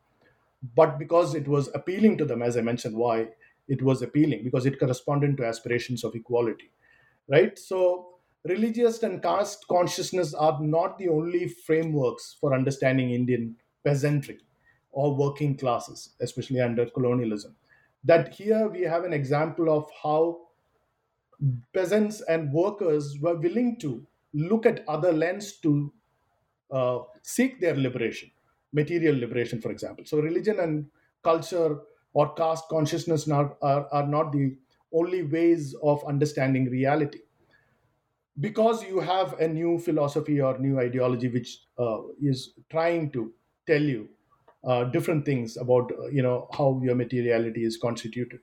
[0.75, 3.29] but because it was appealing to them, as I mentioned, why
[3.69, 6.71] it was appealing, because it corresponded to aspirations of equality.
[7.27, 7.59] Right?
[7.59, 14.41] So, religious and caste consciousness are not the only frameworks for understanding Indian peasantry
[14.91, 17.57] or working classes, especially under colonialism.
[18.05, 20.49] That here we have an example of how
[21.73, 25.93] peasants and workers were willing to look at other lens to
[26.71, 28.31] uh, seek their liberation,
[28.73, 30.05] material liberation, for example.
[30.05, 30.91] So, religion and
[31.23, 31.81] culture
[32.13, 34.57] or caste consciousness not, are, are not the
[34.93, 37.21] only ways of understanding reality.
[38.39, 43.33] Because you have a new philosophy or new ideology which uh, is trying to
[43.67, 44.09] tell you
[44.65, 48.41] uh, different things about uh, you know how your materiality is constituted.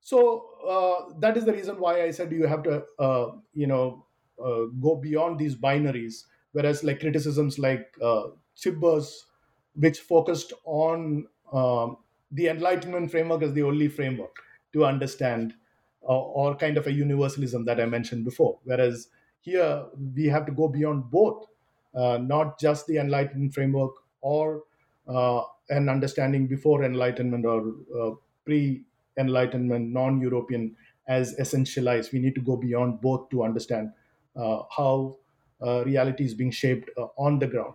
[0.00, 4.06] So uh, that is the reason why i said you have to uh, you know
[4.42, 6.26] uh, go beyond these binaries.
[6.52, 9.26] Whereas like criticisms like uh, Chibber's,
[9.74, 11.96] which focused on um,
[12.30, 14.36] the enlightenment framework as the only framework
[14.72, 15.54] to understand
[16.00, 18.58] or kind of a universalism that i mentioned before.
[18.64, 19.08] Whereas
[19.40, 19.86] here
[20.16, 21.46] we have to go beyond both
[21.94, 24.64] not just the enlightenment framework or
[25.08, 28.84] uh, an understanding before enlightenment or uh, pre
[29.18, 32.12] enlightenment non european as essentialized.
[32.12, 33.92] We need to go beyond both to understand
[34.36, 35.18] uh, how
[35.60, 37.74] uh, reality is being shaped uh, on the ground.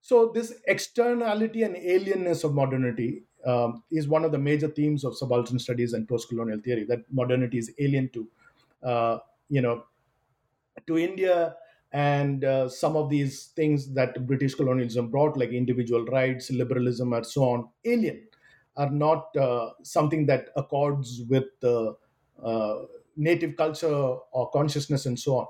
[0.00, 5.16] So this externality and alienness of modernity um, is one of the major themes of
[5.16, 8.28] subaltern studies and post-colonial theory that modernity is alien to
[8.82, 9.84] uh, you know
[10.86, 11.56] to india
[11.92, 17.26] and uh, some of these things that British colonialism brought, like individual rights, liberalism, and
[17.26, 18.26] so on, alien,
[18.76, 21.96] are not uh, something that accords with the
[22.42, 22.82] uh,
[23.16, 25.46] native culture or consciousness and so on.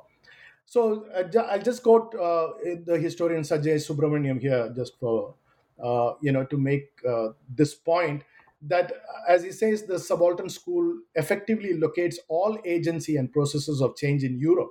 [0.67, 2.53] So uh, I'll just quote uh,
[2.85, 5.35] the historian Sanjay Subrahmanyam here, just for
[5.83, 7.01] uh, you know to make
[7.49, 8.25] this point
[8.63, 8.93] that,
[9.29, 14.39] as he says, the subaltern school effectively locates all agency and processes of change in
[14.39, 14.71] Europe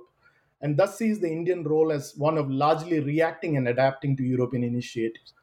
[0.60, 4.64] and thus sees the Indian role as one of largely reacting and adapting to European
[4.64, 5.34] initiatives.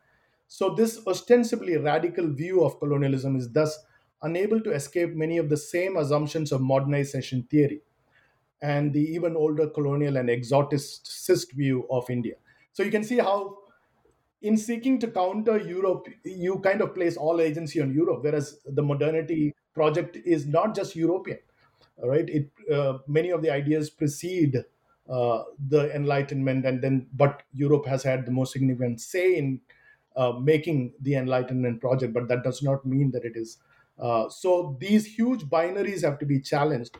[0.47, 3.77] So, this ostensibly radical view of colonialism is thus
[4.21, 7.81] unable to escape many of the same assumptions of modernization theory
[8.61, 12.35] and the even older colonial and exoticist view of India.
[12.71, 13.57] So, you can see how,
[14.41, 18.83] in seeking to counter Europe, you kind of place all agency on Europe, whereas the
[18.83, 21.39] modernity project is not just European.
[22.03, 22.27] Right?
[22.27, 24.65] It uh, many of the ideas precede
[25.09, 29.61] uh, the Enlightenment, and then but Europe has had the most significant say in
[30.15, 32.13] uh, making the Enlightenment project.
[32.13, 33.57] But that does not mean that it is.
[33.99, 36.97] Uh, so these huge binaries have to be challenged.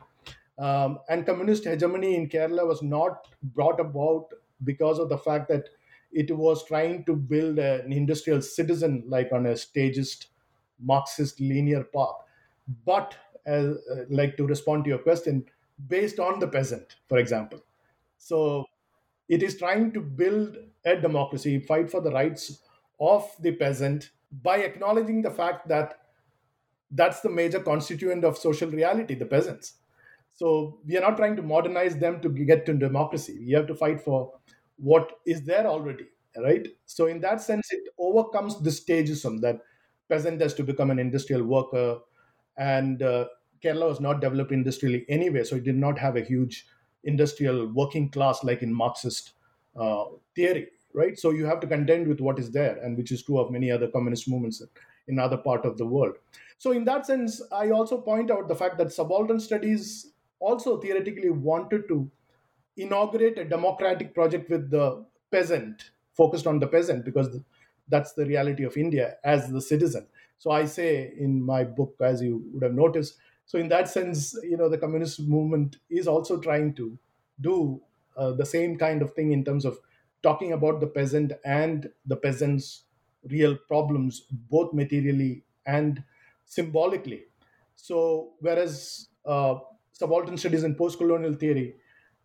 [0.57, 4.31] Um, and communist hegemony in Kerala was not brought about
[4.63, 5.69] because of the fact that
[6.11, 10.27] it was trying to build an industrial citizen like on a stagist
[10.79, 12.15] Marxist linear path.
[12.85, 13.73] But uh,
[14.09, 15.45] like to respond to your question,
[15.87, 17.61] based on the peasant, for example.
[18.23, 18.65] So
[19.27, 22.61] it is trying to build a democracy, fight for the rights
[22.99, 25.99] of the peasant by acknowledging the fact that
[26.91, 29.75] that's the major constituent of social reality, the peasants.
[30.33, 33.39] So we are not trying to modernize them to get to democracy.
[33.39, 34.39] We have to fight for
[34.77, 36.07] what is there already,
[36.37, 36.67] right?
[36.85, 39.61] So in that sense, it overcomes the stagism that
[40.09, 41.99] peasant has to become an industrial worker,
[42.57, 43.27] and uh,
[43.61, 46.67] Kerala was not developed industrially anyway, so it did not have a huge
[47.03, 49.33] industrial working class like in Marxist
[49.75, 51.17] uh, theory, right?
[51.17, 53.71] So you have to contend with what is there, and which is true of many
[53.71, 54.61] other communist movements
[55.07, 56.15] in other part of the world.
[56.57, 61.29] So in that sense, I also point out the fact that subaltern studies also theoretically
[61.29, 62.09] wanted to
[62.77, 67.39] inaugurate a democratic project with the peasant, focused on the peasant, because
[67.89, 70.07] that's the reality of India as the citizen.
[70.37, 74.33] So I say in my book, as you would have noticed, so in that sense,
[74.43, 76.97] you know, the communist movement is also trying to
[77.41, 77.81] do
[78.15, 79.79] uh, the same kind of thing in terms of
[80.21, 82.85] talking about the peasant and the peasant's
[83.29, 86.03] real problems, both materially and
[86.45, 87.25] symbolically.
[87.75, 89.59] So, whereas uh,
[89.91, 91.75] subaltern studies and post-colonial theory,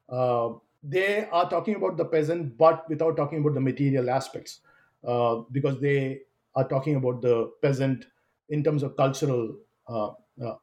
[0.08, 4.60] uh, they are talking about the peasant, but without talking about the material aspects,
[5.04, 6.22] uh, because they
[6.54, 8.06] are talking about the peasant
[8.48, 10.10] in terms of cultural uh,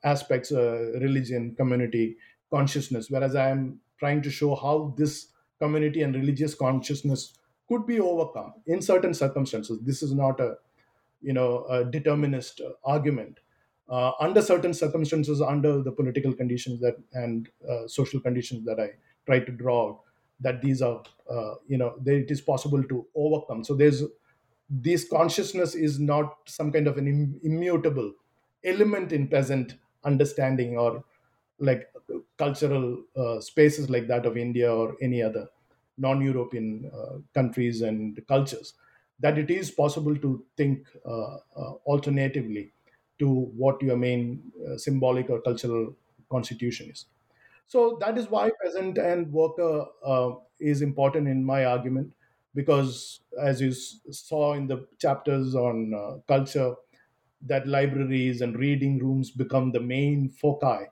[0.03, 2.17] aspects, uh, religion, community,
[2.51, 3.09] consciousness.
[3.09, 8.53] Whereas I am trying to show how this community and religious consciousness could be overcome
[8.65, 9.79] in certain circumstances.
[9.83, 10.57] This is not a
[11.21, 13.39] you know a determinist argument
[13.89, 18.91] uh, under certain circumstances, under the political conditions that and uh, social conditions that I
[19.25, 20.01] try to draw out,
[20.39, 23.63] that these are, uh, you know, that it is possible to overcome.
[23.63, 24.03] So there's
[24.69, 28.13] this consciousness is not some kind of an Im- immutable
[28.65, 31.03] element in peasant understanding or
[31.59, 31.91] like
[32.37, 35.47] cultural uh, spaces like that of India or any other
[35.97, 38.73] non-European uh, countries and cultures.
[39.19, 41.37] That it is possible to think uh,
[41.85, 42.73] alternatively
[43.19, 45.95] to what your main uh, symbolic or cultural
[46.29, 47.05] constitution is.
[47.67, 52.13] So that is why peasant and worker uh, is important in my argument,
[52.53, 56.75] because as you saw in the chapters on uh, culture,
[57.41, 60.85] that libraries and reading rooms become the main foci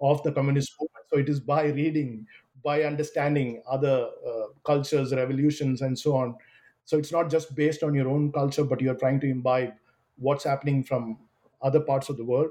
[0.00, 1.06] of the communist movement.
[1.12, 2.26] So it is by reading,
[2.62, 6.36] by understanding other uh, cultures, revolutions, and so on.
[6.84, 9.74] So it's not just based on your own culture, but you're trying to imbibe
[10.16, 11.18] what's happening from
[11.62, 12.50] other parts of the world,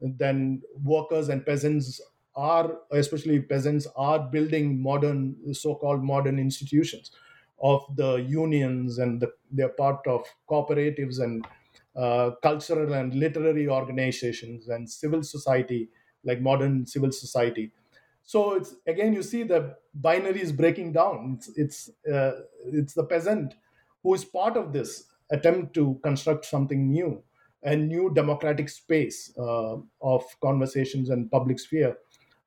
[0.00, 2.00] then workers and peasants
[2.34, 7.10] are, especially peasants, are building modern, so-called modern institutions
[7.62, 11.46] of the unions, and the, they're part of cooperatives and
[11.96, 15.90] uh, cultural and literary organizations and civil society,
[16.24, 17.72] like modern civil society.
[18.22, 21.36] So it's again, you see the binary is breaking down.
[21.38, 23.54] It's it's uh, it's the peasant
[24.02, 27.22] who is part of this attempt to construct something new
[27.62, 31.98] a new democratic space uh, of conversations and public sphere.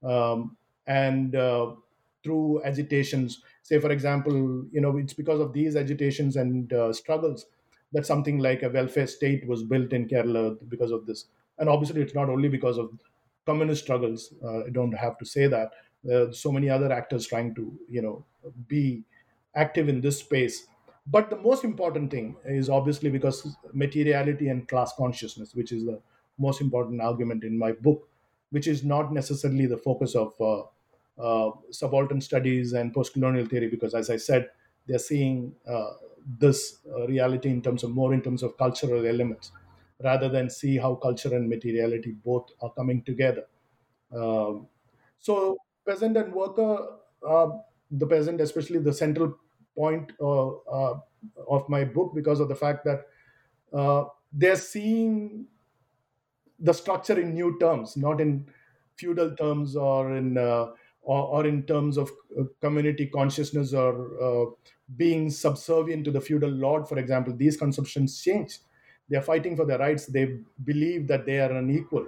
[0.02, 1.76] Um, and uh,
[2.24, 7.46] through agitations, say, for example, you know, it's because of these agitations and uh, struggles
[7.94, 11.26] that something like a welfare state was built in Kerala because of this.
[11.60, 12.92] And obviously, it's not only because of
[13.46, 14.34] communist struggles.
[14.44, 15.72] Uh, I don't have to say that.
[16.04, 18.26] There are so many other actors trying to, you know,
[18.68, 19.04] be
[19.56, 20.68] active in this space
[21.08, 26.02] but the most important thing is obviously because materiality and class consciousness, which is the
[26.38, 28.08] most important argument in my book,
[28.52, 30.64] which is not necessarily the focus of uh,
[31.22, 34.50] uh, subaltern studies and post-colonial theory, because as I said,
[34.88, 35.92] they're seeing uh,
[36.26, 39.52] this uh, reality in terms of more in terms of cultural elements,
[40.04, 43.48] rather than see how culture and materiality both are coming together.
[44.12, 44.68] Um,
[45.20, 47.50] so peasant and worker, uh,
[47.92, 49.40] the peasant, especially the central
[49.76, 51.00] point uh, uh,
[51.48, 53.08] of my book because of the fact that
[53.74, 55.48] uh, they're seeing
[56.60, 58.50] the structure in new terms, not in
[58.96, 60.38] feudal terms or in
[61.04, 62.10] or, or, in terms of
[62.62, 64.56] community consciousness or
[64.96, 67.36] being subservient to the feudal lord, for example.
[67.36, 68.60] These conceptions change.
[69.10, 70.06] They are fighting for their rights.
[70.06, 72.08] They believe that they are unequal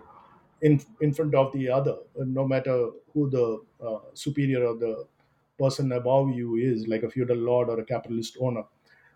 [0.61, 5.05] in in front of the other, no matter who the uh, superior or the
[5.59, 8.63] person above you is, like a feudal lord or a capitalist owner.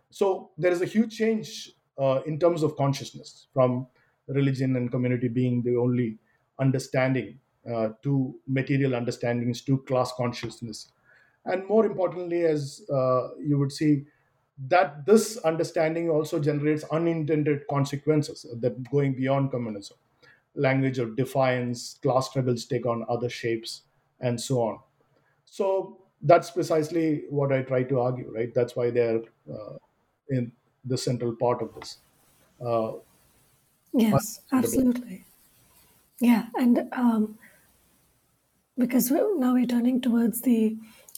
[0.09, 3.87] So there is a huge change uh, in terms of consciousness from
[4.27, 6.17] religion and community being the only
[6.59, 10.91] understanding uh, to material understandings to class consciousness.
[11.45, 14.05] And more importantly, as uh, you would see,
[14.67, 19.97] that this understanding also generates unintended consequences that going beyond communism
[20.55, 23.83] language of defiance class struggles take on other shapes
[24.19, 24.79] and so on
[25.45, 28.53] so that's precisely what I try to argue, right?
[28.53, 29.77] That's why they're uh,
[30.29, 30.51] in
[30.83, 31.99] the central part of this.
[32.59, 32.93] Uh,
[33.93, 35.25] yes, absolutely.
[36.19, 37.39] Yeah, and um,
[38.79, 40.77] because now we're turning towards the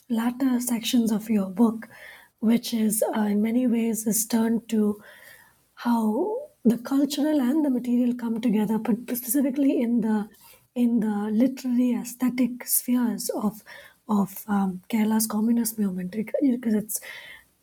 [0.09, 1.87] latter sections of your book,
[2.39, 5.01] which is uh, in many ways is turned to
[5.75, 10.27] how the cultural and the material come together, but specifically in the
[10.75, 13.63] in the literary aesthetic spheres of
[14.09, 16.99] of um, Kerala's communist movement, because it's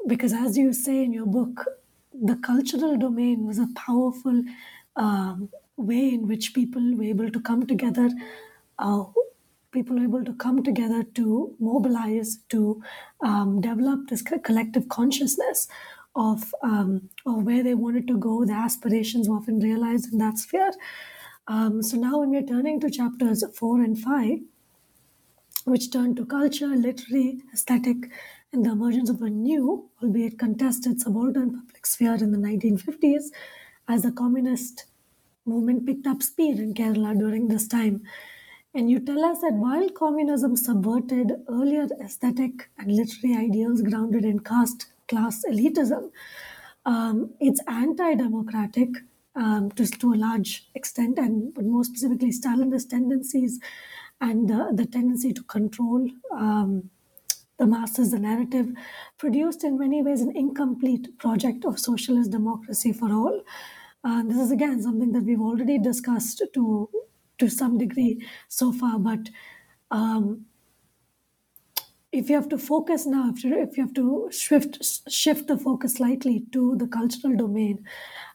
[0.06, 1.64] because as you say in your book,
[2.12, 4.42] the cultural domain was a powerful
[4.96, 8.10] um, way in which people were able to come together.
[8.78, 9.04] Uh,
[9.72, 12.82] people were able to come together to mobilize, to
[13.24, 15.68] um, develop this collective consciousness
[16.14, 18.44] of, um, of where they wanted to go.
[18.44, 20.72] The aspirations were often realized in that sphere.
[21.46, 24.38] Um, so now, when we're turning to chapters four and five,
[25.64, 28.10] which turn to culture, literary, aesthetic,
[28.52, 33.24] and the emergence of a new, albeit contested, subaltern public sphere in the 1950s,
[33.88, 34.86] as the communist
[35.44, 38.02] movement picked up speed in Kerala during this time.
[38.74, 44.40] And you tell us that while communism subverted earlier aesthetic and literary ideals grounded in
[44.40, 46.10] caste class elitism,
[46.84, 48.90] um, it's anti democratic
[49.34, 53.58] um, to, to a large extent, and but more specifically, Stalinist tendencies
[54.20, 56.90] and uh, the tendency to control um,
[57.58, 58.68] the masses, the narrative,
[59.18, 63.42] produced in many ways an incomplete project of socialist democracy for all.
[64.04, 66.88] Uh, this is again something that we've already discussed to
[67.38, 69.30] to some degree so far, but
[69.90, 70.46] um,
[72.12, 74.78] if you have to focus now, if you, if you have to shift
[75.10, 77.84] shift the focus slightly to the cultural domain,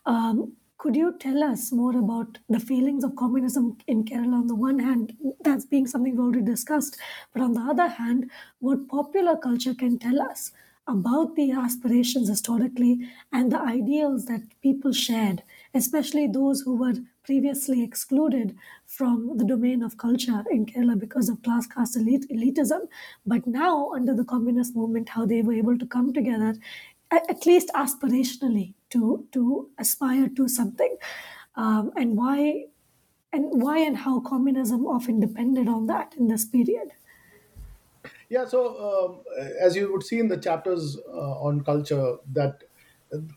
[0.05, 4.33] um, could you tell us more about the feelings of communism in Kerala?
[4.41, 6.97] On the one hand, that's being something we already discussed,
[7.33, 8.29] but on the other hand,
[8.59, 10.51] what popular culture can tell us
[10.87, 15.41] about the aspirations historically and the ideals that people shared,
[15.74, 16.93] especially those who were
[17.24, 18.55] previously excluded
[18.86, 22.88] from the domain of culture in Kerala because of class caste elitism,
[23.26, 26.55] but now under the communist movement, how they were able to come together
[27.11, 30.97] at least aspirationally to to aspire to something.
[31.55, 32.65] Um, and why
[33.32, 36.89] and why and how communism often depended on that in this period.
[38.30, 42.63] Yeah so um, as you would see in the chapters uh, on culture that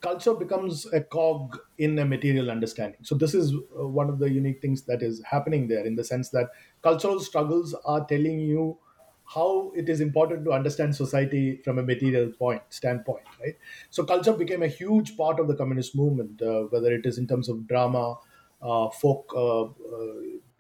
[0.00, 3.00] culture becomes a cog in a material understanding.
[3.02, 6.04] So this is uh, one of the unique things that is happening there in the
[6.04, 6.50] sense that
[6.82, 8.78] cultural struggles are telling you
[9.26, 13.56] how it is important to understand society from a material point standpoint right?
[13.90, 17.26] So culture became a huge part of the communist movement uh, whether it is in
[17.26, 18.14] terms of drama
[18.62, 19.68] uh, folk uh, uh,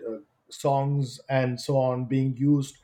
[0.06, 2.78] uh songs and so on being used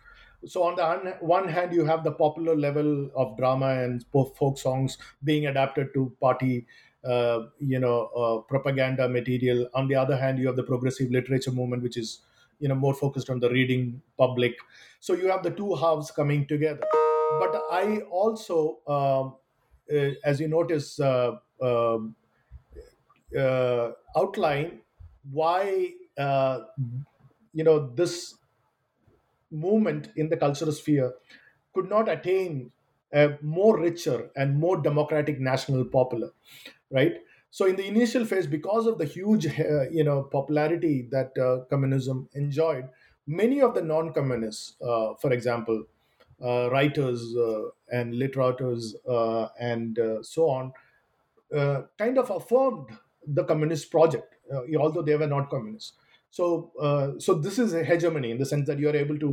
[0.46, 4.98] so on the one hand you have the popular level of drama and folk songs
[5.24, 6.66] being adapted to party
[7.04, 9.68] uh, you know propaganda material.
[9.74, 12.20] On the other hand you have the progressive literature movement which is
[12.60, 14.56] you know more focused on the reading public.
[15.00, 16.80] So you have the two halves coming together.
[17.40, 19.36] But i also um,
[19.92, 22.14] uh, as you notice uh, um,
[23.36, 24.82] uh, outline
[25.30, 26.64] why uh,
[27.52, 28.36] you know this
[29.52, 31.14] movement in the cultural sphere
[31.74, 32.72] could not attain
[33.12, 36.30] a more richer and more democratic national popular
[36.90, 37.22] right
[37.54, 41.66] so in the initial phase, because of the huge, uh, you know, popularity that uh,
[41.68, 42.88] communism enjoyed,
[43.26, 45.84] many of the non-communists, uh, for example,
[46.42, 50.72] uh, writers uh, and literators uh, and so on,
[51.98, 52.88] kind of affirmed
[53.26, 54.36] the communist project,
[54.78, 55.92] although they were not communists.
[56.30, 59.32] So, so this is a hegemony in the sense that you are able to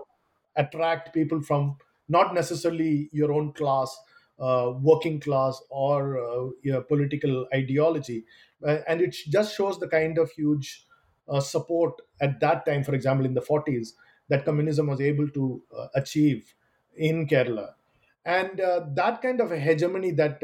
[0.56, 1.78] attract people from
[2.08, 3.96] not necessarily your own class
[4.40, 8.26] uh, working class or uh, political ideology.
[8.66, 10.86] Uh, and it just shows the kind of huge
[11.28, 13.94] uh, support at that time, for example, in the 40s,
[14.30, 16.54] that communism was able to uh, achieve
[16.96, 17.74] in Kerala.
[18.26, 20.40] And uh, that kind of hegemony that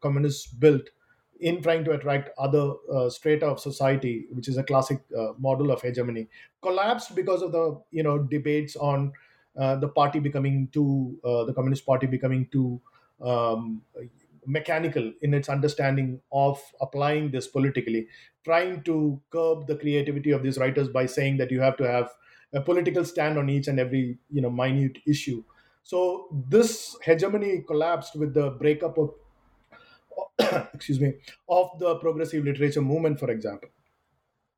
[0.00, 0.88] communists built
[1.40, 5.70] in trying to attract other uh, strata of society, which is a classic uh, model
[5.70, 6.28] of hegemony,
[6.62, 9.12] collapsed because of the you know debates on
[9.56, 12.80] uh, the party becoming too, the Communist Party becoming too
[13.20, 13.82] um,
[14.46, 18.08] mechanical in its understanding of applying this politically,
[18.44, 22.10] trying to curb the creativity of these writers by saying that you have to have
[22.52, 25.42] a political stand on each and every you know minute issue.
[25.82, 29.14] So this hegemony collapsed with the breakup of
[30.74, 31.14] excuse me
[31.48, 33.68] of the progressive literature movement, for example,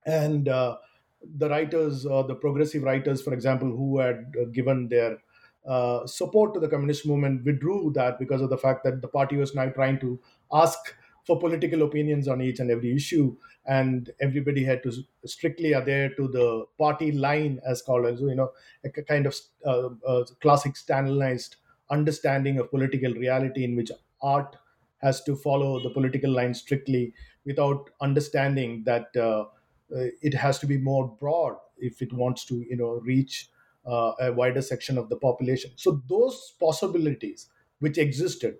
[0.05, 0.79] and uh,
[1.23, 5.19] the writers, uh, the progressive writers, for example, who had uh, given their
[5.67, 9.37] uh, support to the communist movement withdrew that because of the fact that the party
[9.37, 10.21] was now trying to
[10.53, 10.95] ask
[11.25, 14.93] for political opinions on each and every issue, and everybody had to
[15.25, 18.53] strictly adhere to the party line, as called as you know,
[18.85, 19.35] a kind of
[19.65, 21.57] uh, uh, classic standardized
[21.91, 23.91] understanding of political reality in which
[24.23, 24.57] art
[25.07, 29.45] has to follow the political line strictly without understanding that uh,
[29.95, 33.49] uh, it has to be more broad if it wants to you know reach
[33.87, 35.71] uh, a wider section of the population.
[35.77, 37.49] So those possibilities
[37.79, 38.59] which existed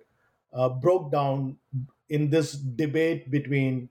[0.53, 1.57] uh, broke down
[2.09, 3.89] in this debate between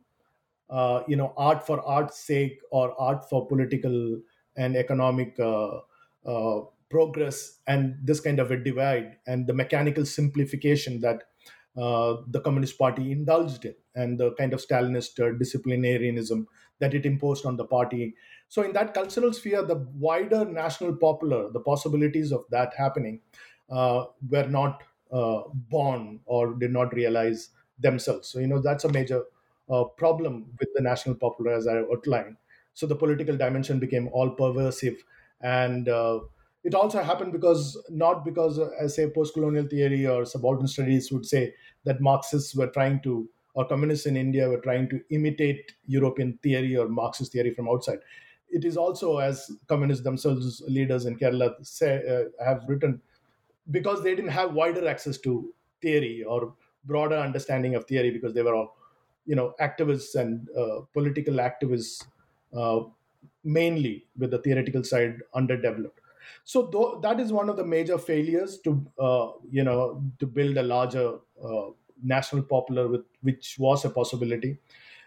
[0.70, 4.20] uh, you know art for art's sake or art for political
[4.56, 5.80] and economic uh,
[6.88, 11.24] progress and this kind of a divide and the mechanical simplification that
[11.76, 16.46] uh, the Communist Party indulged in and the kind of Stalinist uh, disciplinarianism
[16.78, 18.14] that it imposed on the party.
[18.48, 23.22] So, in that cultural sphere, the wider national popular, the possibilities of that happening
[23.70, 28.28] uh, were not uh, born or did not realize themselves.
[28.28, 29.24] So, you know, that's a major
[29.68, 32.36] uh, problem with the national popular, as I outlined.
[32.74, 35.02] So, the political dimension became all pervasive
[35.40, 35.88] and
[36.68, 41.26] it also happened because not because uh, as say post-colonial theory or subaltern studies would
[41.26, 41.54] say
[41.84, 43.14] that marxists were trying to
[43.54, 48.00] or communists in india were trying to imitate european theory or marxist theory from outside.
[48.48, 53.02] It is also as communists themselves leaders in kerala say, uh, have written
[53.70, 56.54] because they didn't have wider access to theory or
[56.84, 58.76] broader understanding of theory because they were all
[59.26, 62.06] you know activists and uh, political activists
[62.54, 62.80] uh,
[63.44, 66.00] mainly with the theoretical side underdeveloped
[66.44, 70.56] so th- that is one of the major failures to uh, you know to build
[70.56, 71.70] a larger uh,
[72.02, 74.58] national popular with which was a possibility.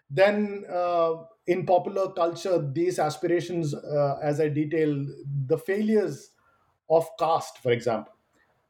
[0.09, 5.05] Then uh, in popular culture these aspirations uh, as i detail,
[5.47, 6.31] the failures
[6.89, 8.13] of caste for example.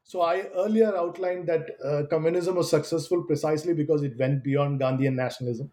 [0.04, 5.16] So i earlier outlined that uh, communism was successful precisely because it went beyond gandhian
[5.16, 5.72] nationalism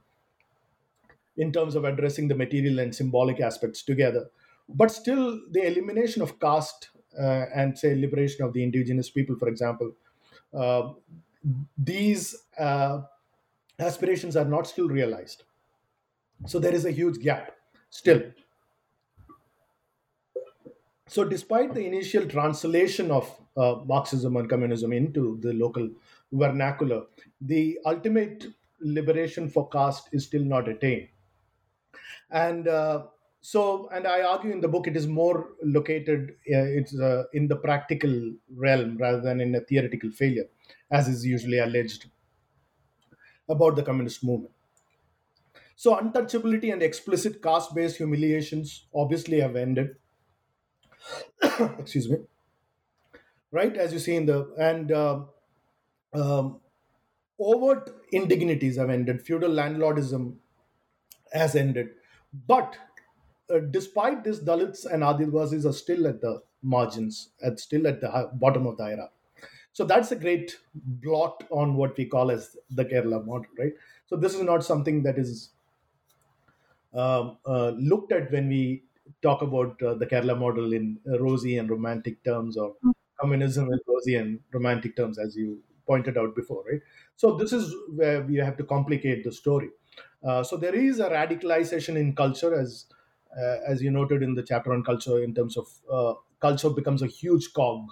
[1.36, 4.30] in terms of addressing the material and symbolic aspects together
[4.68, 9.48] but still, the elimination of caste uh, and say liberation of the indigenous people, for
[9.48, 9.92] example,
[10.52, 10.92] uh,
[11.78, 13.02] these uh,
[13.78, 15.44] aspirations are not still realized.
[16.46, 17.56] So there is a huge gap
[17.90, 18.32] still.
[21.08, 25.90] So, despite the initial translation of uh, Marxism and communism into the local
[26.32, 27.06] vernacular,
[27.40, 28.46] the ultimate
[28.80, 31.08] liberation for caste is still not attained.
[32.30, 33.06] And uh,
[33.50, 33.62] so
[33.96, 35.36] and i argue in the book it is more
[35.78, 38.14] located uh, it's uh, in the practical
[38.66, 40.48] realm rather than in a theoretical failure
[40.90, 42.06] as is usually alleged
[43.48, 44.52] about the communist movement.
[45.74, 49.96] So untouchability and explicit caste based humiliations obviously have ended.
[51.78, 52.18] Excuse me.
[53.50, 55.24] Right as you see in the and uh,
[56.14, 56.60] um,
[57.38, 60.38] overt indignities have ended feudal landlordism
[61.32, 61.94] has ended.
[62.32, 62.78] But
[63.50, 68.30] uh, despite this, Dalits and Adivasis are still at the margins, at still at the
[68.34, 69.12] bottom of the hierarchy.
[69.72, 73.74] So that's a great blot on what we call as the Kerala model, right?
[74.06, 75.50] So this is not something that is
[76.94, 78.84] um, uh, looked at when we
[79.22, 82.76] talk about uh, the Kerala model in rosy and romantic terms, or
[83.20, 86.80] communism in rosy and romantic terms, as you pointed out before, right?
[87.16, 89.70] So this is where we have to complicate the story.
[90.22, 92.86] Uh, so there is a radicalization in culture, as
[93.66, 97.06] as you noted in the chapter on culture, in terms of uh, culture becomes a
[97.06, 97.90] huge cog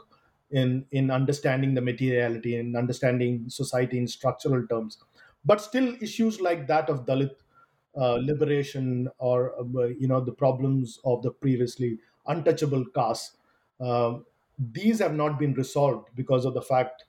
[0.50, 4.98] in in understanding the materiality and understanding society in structural terms.
[5.44, 7.36] But still, issues like that of Dalit
[7.96, 13.38] uh, liberation or uh, you know the problems of the previously untouchable caste,
[13.80, 14.18] uh,
[14.58, 17.04] these have not been resolved because of the fact.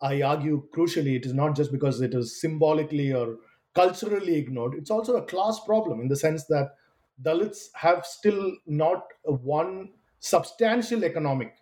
[0.00, 3.38] I argue crucially, it is not just because it is symbolically or
[3.74, 4.74] culturally ignored.
[4.74, 6.76] It's also a class problem in the sense that
[7.22, 9.90] Dalits have still not won
[10.20, 11.56] substantial economic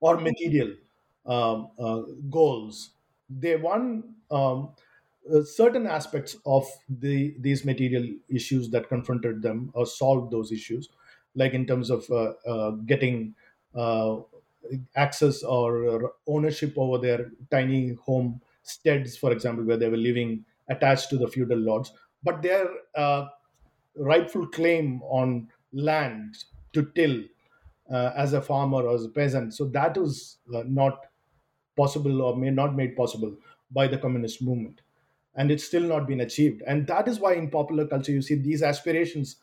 [0.00, 0.74] or material
[1.26, 2.90] um, uh, goals.
[3.28, 4.70] They won um,
[5.32, 10.88] uh, certain aspects of the these material issues that confronted them or solved those issues,
[11.34, 13.34] like in terms of uh, uh getting
[13.74, 14.16] uh,
[14.96, 21.18] access or ownership over their tiny homesteads, for example, where they were living attached to
[21.18, 21.92] the feudal lords.
[22.22, 23.28] But their uh,
[23.96, 27.24] rightful claim on land to till
[27.90, 29.54] uh, as a farmer or as a peasant.
[29.54, 31.06] So that was uh, not
[31.76, 33.36] possible or may not made possible
[33.70, 34.82] by the communist movement.
[35.34, 36.62] And it's still not been achieved.
[36.66, 39.36] And that is why in popular culture, you see these aspirations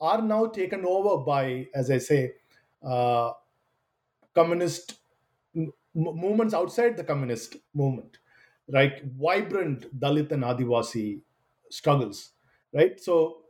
[0.00, 2.34] are now taken over by, as I say,
[2.82, 3.32] uh,
[4.34, 4.98] communist
[5.56, 8.18] m- movements outside the communist movement.
[8.72, 9.02] right?
[9.04, 11.22] Vibrant Dalit and Adivasi
[11.70, 12.32] struggles,
[12.72, 12.98] right?
[13.00, 13.41] So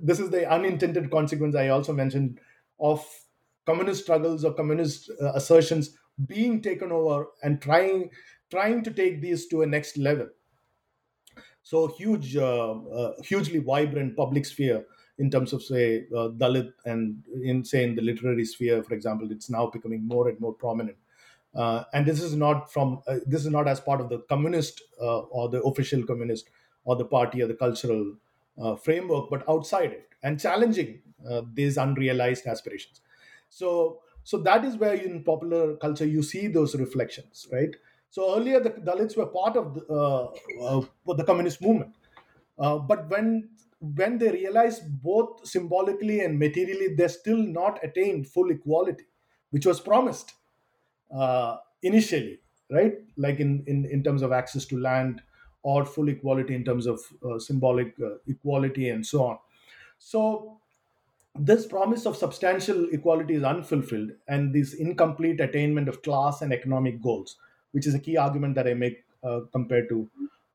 [0.00, 2.40] this is the unintended consequence I also mentioned
[2.80, 3.04] of
[3.66, 5.96] communist struggles or communist uh, assertions
[6.26, 8.10] being taken over and trying
[8.50, 10.28] trying to take these to a next level.
[11.62, 14.84] So huge, uh, uh, hugely vibrant public sphere
[15.18, 19.30] in terms of say uh, Dalit and in say in the literary sphere, for example,
[19.30, 20.96] it's now becoming more and more prominent.
[21.54, 24.82] Uh, and this is not from uh, this is not as part of the communist
[24.98, 26.48] or the official communist
[26.84, 28.16] or the party or the cultural
[28.60, 33.00] uh, framework, but outside it and challenging uh, these unrealized aspirations.
[33.48, 37.74] So, so that is where in popular culture you see those reflections, right?
[38.10, 41.96] So earlier the Dalits were part of the, uh, the communist movement,
[42.56, 43.50] but when
[43.80, 49.06] when they realize both symbolically and materially, they're still not attained full equality,
[49.50, 50.34] which was promised
[51.10, 52.40] uh, initially,
[52.70, 52.94] right?
[53.16, 55.22] Like in, in, in terms of access to land
[55.62, 59.38] or full equality in terms of uh, symbolic uh, equality and so on.
[59.98, 60.60] So,
[61.34, 67.00] this promise of substantial equality is unfulfilled, and this incomplete attainment of class and economic
[67.00, 67.36] goals,
[67.72, 70.10] which is a key argument that I make uh, compared to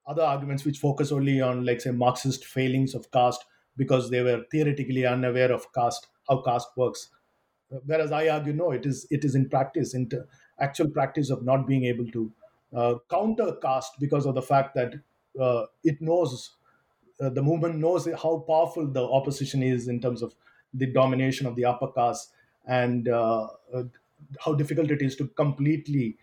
[0.06, 3.46] other arguments which focus only on, like, say, Marxist failings of caste
[3.76, 7.10] because they were theoretically unaware of caste, how caste works.
[7.86, 10.10] Whereas I argue, no, it is it is in practice, in
[10.60, 12.32] actual practice of not being able to
[12.74, 14.96] uh, counter caste because of the fact that
[15.40, 16.56] uh, it knows
[17.20, 20.36] uh, the movement knows how powerful the opposition is in terms of
[20.74, 22.34] the domination of the upper caste
[22.68, 23.84] and uh, uh,
[24.40, 26.18] how difficult it is to completely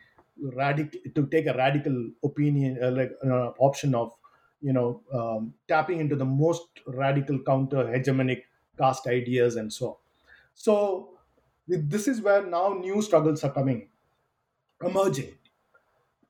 [0.55, 3.13] radical to take a radical opinion uh, like
[3.59, 4.13] option of
[4.61, 8.43] you know um, tapping into the most radical counter hegemonic
[8.79, 9.97] caste ideas and so on.
[10.55, 11.19] so
[11.67, 13.89] this is where now new struggles are coming
[14.83, 15.35] emerging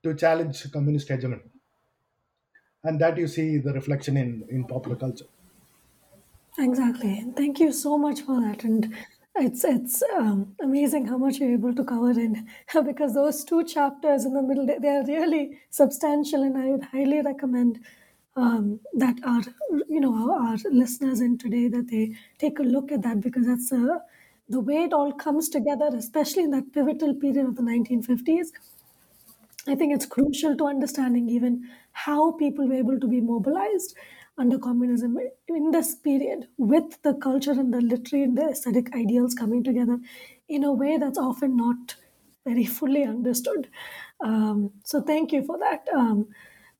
[0.05, 1.41] to challenge communist hegemony.
[2.83, 5.25] And that you see the reflection in, in popular culture.
[6.57, 7.25] Exactly.
[7.35, 8.63] Thank you so much for that.
[8.63, 8.95] And
[9.37, 12.47] it's it's um, amazing how much you're able to cover in
[12.85, 17.21] because those two chapters in the middle they are really substantial, and I would highly
[17.21, 17.79] recommend
[18.37, 19.41] um, that our
[19.89, 23.45] you know our, our, listeners in today that they take a look at that because
[23.47, 24.01] that's a
[24.47, 28.49] the way it all comes together, especially in that pivotal period of the 1950s,
[29.67, 33.95] I think it's crucial to understanding even how people were able to be mobilized
[34.37, 39.33] under communism in this period with the culture and the literary and the aesthetic ideals
[39.33, 39.99] coming together
[40.49, 41.95] in a way that's often not
[42.45, 43.69] very fully understood.
[44.19, 45.87] Um, so, thank you for that.
[45.93, 46.27] Um,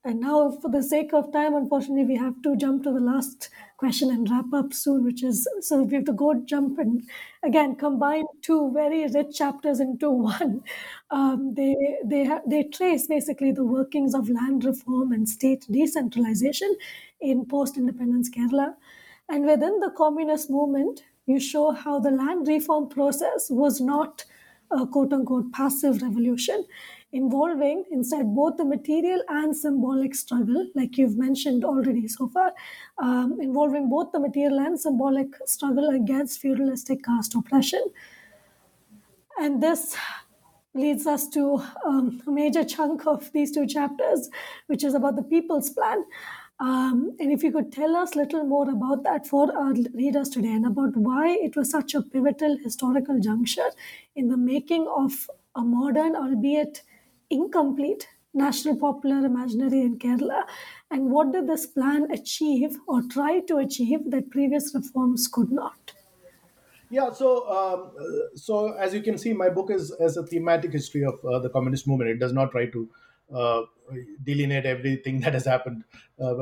[0.06, 3.50] and now, for the sake of time, unfortunately, we have to jump to the last
[3.78, 7.10] question and wrap up soon, which is so we have to go jump and
[7.44, 10.62] again combine two very rich chapters into one.
[11.10, 11.76] Um, they
[12.06, 16.76] they ha- they trace basically the workings of land reform and state decentralization
[17.20, 18.76] in post-independence Kerala,
[19.30, 24.26] and within the communist movement, you show how the land reform process was not
[24.72, 26.66] a quote unquote passive revolution
[27.16, 32.52] involving instead both the material and symbolic struggle, like you've mentioned already so far,
[32.98, 37.84] um, involving both the material and symbolic struggle against feudalistic caste oppression.
[39.40, 39.96] And this
[40.74, 44.30] leads us to um, a major chunk of these two chapters,
[44.68, 46.04] which is about the people's plan.
[46.60, 50.30] Um, and if you could tell us a little more about that for our readers
[50.30, 53.70] today and about why it was such a pivotal historical juncture
[54.16, 56.82] in the making of a modern, albeit
[57.30, 60.44] incomplete national popular imaginary in Kerala?
[60.92, 65.94] And what did this plan achieve or try to achieve that previous reforms could not?
[66.90, 71.04] Yeah, so um, so as you can see, my book is as a thematic history
[71.04, 72.12] of uh, the communist movement.
[72.12, 72.90] It does not try to
[73.34, 73.62] uh,
[74.24, 75.84] delineate everything that has happened
[76.20, 76.36] uh,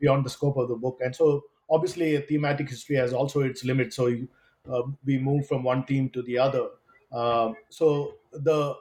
[0.00, 0.98] beyond the scope of the book.
[1.02, 3.94] And so, obviously, a thematic history has also its limits.
[3.96, 4.28] So you,
[4.68, 6.68] uh, we move from one theme to the other.
[7.12, 8.74] Uh, so the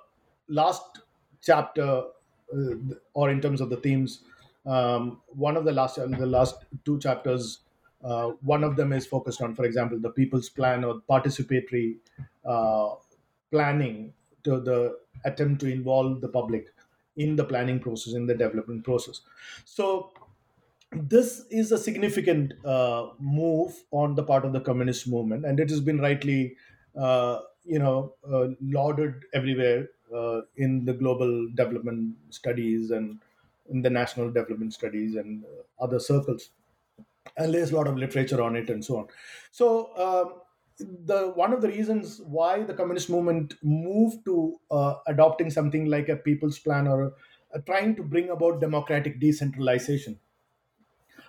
[0.48, 1.02] last
[1.46, 2.04] chapter
[2.54, 2.76] uh,
[3.14, 4.24] or in terms of the themes
[4.66, 7.60] um, one of the last the last two chapters
[8.04, 11.98] uh, one of them is focused on for example the people's plan or participatory
[12.46, 12.96] uh,
[13.52, 16.74] planning to the attempt to involve the public
[17.16, 19.22] in the planning process in the development process.
[19.64, 20.12] So
[20.92, 25.70] this is a significant uh, move on the part of the communist movement and it
[25.70, 26.56] has been rightly
[26.96, 33.20] uh, you know uh, lauded everywhere uh, in the global development studies and
[33.70, 36.50] in the national development studies and uh, other circles.
[37.38, 39.08] And there's a lot of literature on it and so on.
[39.52, 40.42] So um,
[40.80, 46.10] the one of the reasons why the communist movement moved to uh, adopting something like
[46.10, 47.16] a people's plan or
[47.54, 50.20] uh, trying to bring about democratic decentralization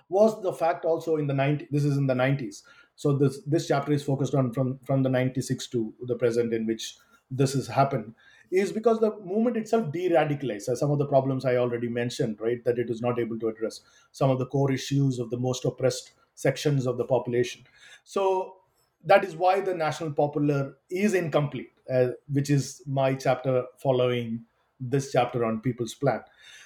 [0.09, 2.63] was the fact also in the 90s this is in the 90s
[2.95, 6.65] so this this chapter is focused on from from the 96 to the present in
[6.65, 6.97] which
[7.29, 8.15] this has happened
[8.51, 12.79] is because the movement itself de-radicalized some of the problems i already mentioned right that
[12.79, 13.81] it is not able to address
[14.11, 17.63] some of the core issues of the most oppressed sections of the population.
[18.03, 18.57] So
[19.03, 24.45] that is why the national popular is incomplete uh, which is my chapter following
[24.79, 26.21] this chapter on people's plan.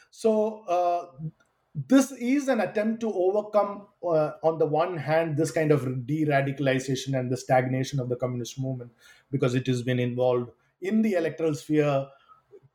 [0.09, 1.29] So uh,
[1.73, 7.17] this is an attempt to overcome uh, on the one hand this kind of de-radicalization
[7.17, 8.91] and the stagnation of the communist movement
[9.29, 10.51] because it has been involved
[10.81, 12.07] in the electoral sphere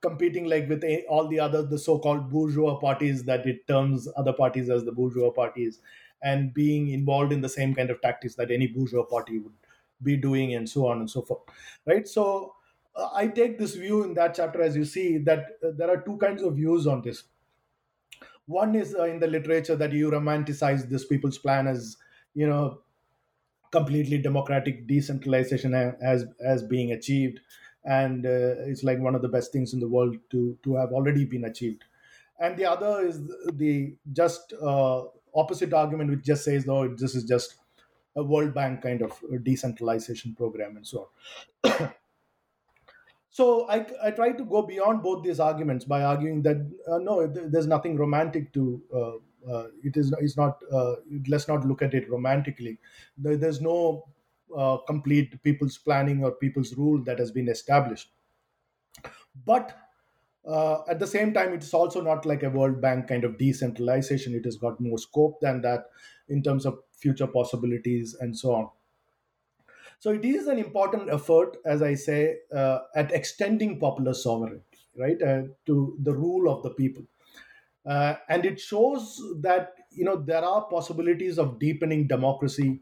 [0.01, 4.69] competing like with all the other the so-called bourgeois parties that it terms other parties
[4.71, 5.81] as the bourgeois parties
[6.23, 9.55] and being involved in the same kind of tactics that any bourgeois party would
[10.03, 11.43] be doing and so on and so forth
[11.87, 12.07] right?
[12.07, 12.55] So
[12.95, 16.03] uh, i take this view in that chapter as you see that uh, there are
[16.03, 17.25] two kinds of views on this.
[18.47, 21.97] One is uh, in the literature that you romanticize this people's plan as
[22.35, 22.83] you know
[23.73, 27.41] completely democratic decentralization as as being achieved
[27.87, 30.93] and uh, it's like one of the best things in the world to to have
[30.93, 31.85] already been achieved.
[32.39, 37.25] And the other is the just uh, opposite argument which just says no this is
[37.25, 37.57] just
[38.17, 41.11] a world bank kind of decentralization program and so
[41.65, 41.93] on.
[43.31, 46.57] So I, I try to go beyond both these arguments by arguing that
[46.91, 49.17] uh, no there's nothing romantic to uh,
[49.53, 50.95] uh, it is it's not uh,
[51.29, 52.79] let's not look at it romantically.
[53.19, 54.07] There, there's no
[54.57, 58.11] uh, complete people's planning or people's rule that has been established.
[59.45, 59.77] But
[60.47, 64.35] uh, at the same time, it's also not like a World Bank kind of decentralization.
[64.35, 65.91] It has got more scope than that
[66.29, 68.71] in terms of future possibilities and so on.
[69.99, 75.21] So it is an important effort, as I say, uh, at extending popular sovereignty, right,
[75.21, 77.05] uh, to the rule of the people.
[77.87, 82.81] Uh, and it shows that you know there are possibilities of deepening democracy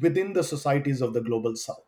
[0.00, 1.84] within the societies of the global south.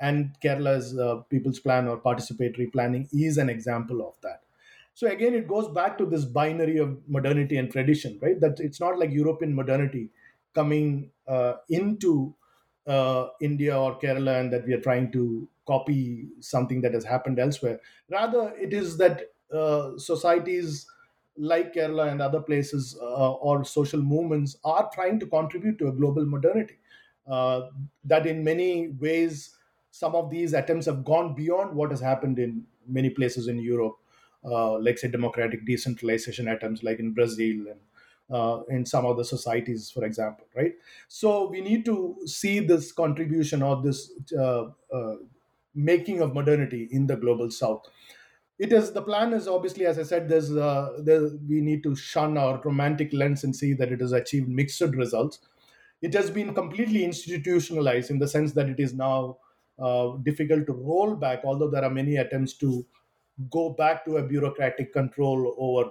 [0.00, 4.44] And Kerala's uh, People's Plan or participatory planning is an example of that.
[4.94, 8.40] So again, it goes back to this binary of modernity and tradition, right?
[8.40, 10.10] That it's not like European modernity
[10.54, 12.34] coming uh, into
[12.86, 17.38] uh, India or Kerala and that we are trying to copy something that has happened
[17.38, 17.80] elsewhere.
[18.10, 20.86] Rather, it is that uh, societies
[21.36, 25.92] like Kerala and other places uh, or social movements are trying to contribute to a
[25.92, 26.78] global modernity.
[27.28, 27.68] Uh,
[28.04, 29.56] that in many ways
[29.90, 33.96] some of these attempts have gone beyond what has happened in many places in Europe,
[34.44, 37.80] uh, like say democratic decentralization attempts, like in Brazil and
[38.30, 40.74] uh, in some other societies, for example, right?
[41.08, 45.16] So we need to see this contribution or this uh, uh,
[45.74, 47.86] making of modernity in the global south.
[48.58, 51.94] It is the plan is obviously, as I said, there's uh, there, we need to
[51.94, 55.38] shun our romantic lens and see that it has achieved mixed results
[56.00, 59.38] it has been completely institutionalized in the sense that it is now
[59.78, 62.86] uh, difficult to roll back, although there are many attempts to
[63.50, 65.90] go back to a bureaucratic control over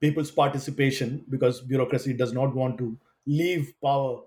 [0.00, 4.22] people's participation because bureaucracy does not want to leave power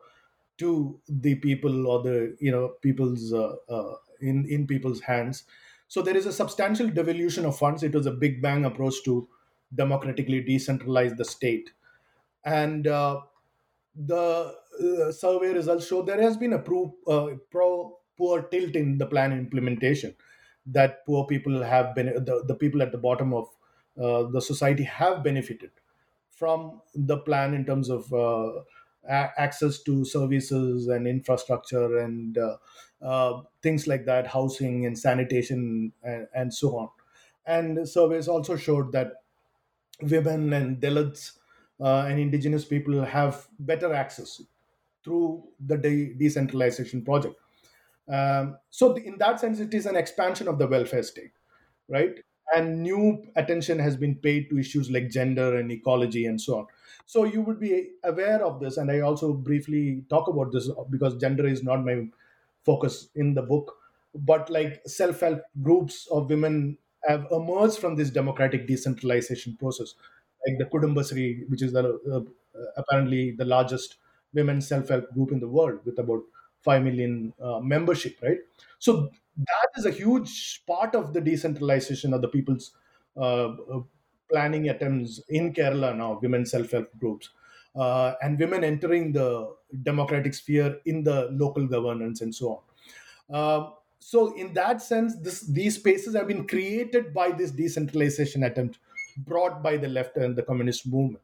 [0.57, 5.45] to the people or the you know people's uh, uh, in in people's hands.
[5.87, 7.83] So there is a substantial devolution of funds.
[7.83, 9.27] It was a big bang approach to
[9.75, 11.71] democratically decentralize the state.
[12.45, 13.21] And uh,
[13.95, 18.97] the uh, survey results show there has been a pro, uh, pro poor tilt in
[18.97, 20.15] the plan implementation
[20.65, 23.47] that poor people have been the, the people at the bottom of
[24.01, 25.71] uh, the society have benefited
[26.31, 28.61] from the plan in terms of uh,
[29.07, 32.57] a- access to services and infrastructure and uh,
[33.01, 36.89] uh, things like that housing and sanitation and, and so on.
[37.45, 39.23] And surveys also showed that
[40.01, 41.37] women and dalits
[41.79, 44.41] uh, and indigenous people have better access
[45.03, 47.35] through the de- decentralization project.
[48.07, 51.31] Um, so, in that sense, it is an expansion of the welfare state,
[51.87, 52.19] right?
[52.53, 56.67] And new attention has been paid to issues like gender and ecology and so on.
[57.05, 58.77] So, you would be aware of this.
[58.77, 62.07] And I also briefly talk about this because gender is not my
[62.63, 63.77] focus in the book.
[64.15, 69.95] But like self help groups of women have emerged from this democratic decentralization process
[70.47, 73.97] like the Kudumbashree, which is the, uh, apparently the largest
[74.33, 76.21] women's self-help group in the world with about
[76.61, 78.37] 5 million uh, membership, right?
[78.79, 82.71] So that is a huge part of the decentralization of the people's
[83.15, 83.81] uh, uh
[84.31, 87.29] planning attempts in Kerala now, women's self-help groups.
[87.75, 92.63] Uh, and women entering the democratic sphere in the local governance and so
[93.29, 93.35] on.
[93.35, 93.69] Uh,
[93.99, 98.79] so, in that sense, this, these spaces have been created by this decentralization attempt
[99.17, 101.23] brought by the left and the communist movement.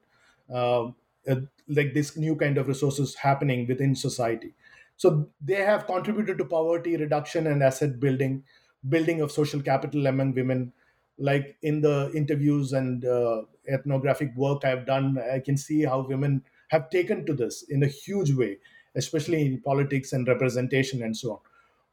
[0.49, 0.91] Uh,
[1.29, 1.35] uh,
[1.67, 4.53] like this new kind of resources happening within society.
[4.97, 8.43] So they have contributed to poverty reduction and asset building,
[8.87, 10.73] building of social capital among women.
[11.17, 16.43] Like in the interviews and uh, ethnographic work I've done, I can see how women
[16.69, 18.57] have taken to this in a huge way,
[18.95, 21.39] especially in politics and representation and so on.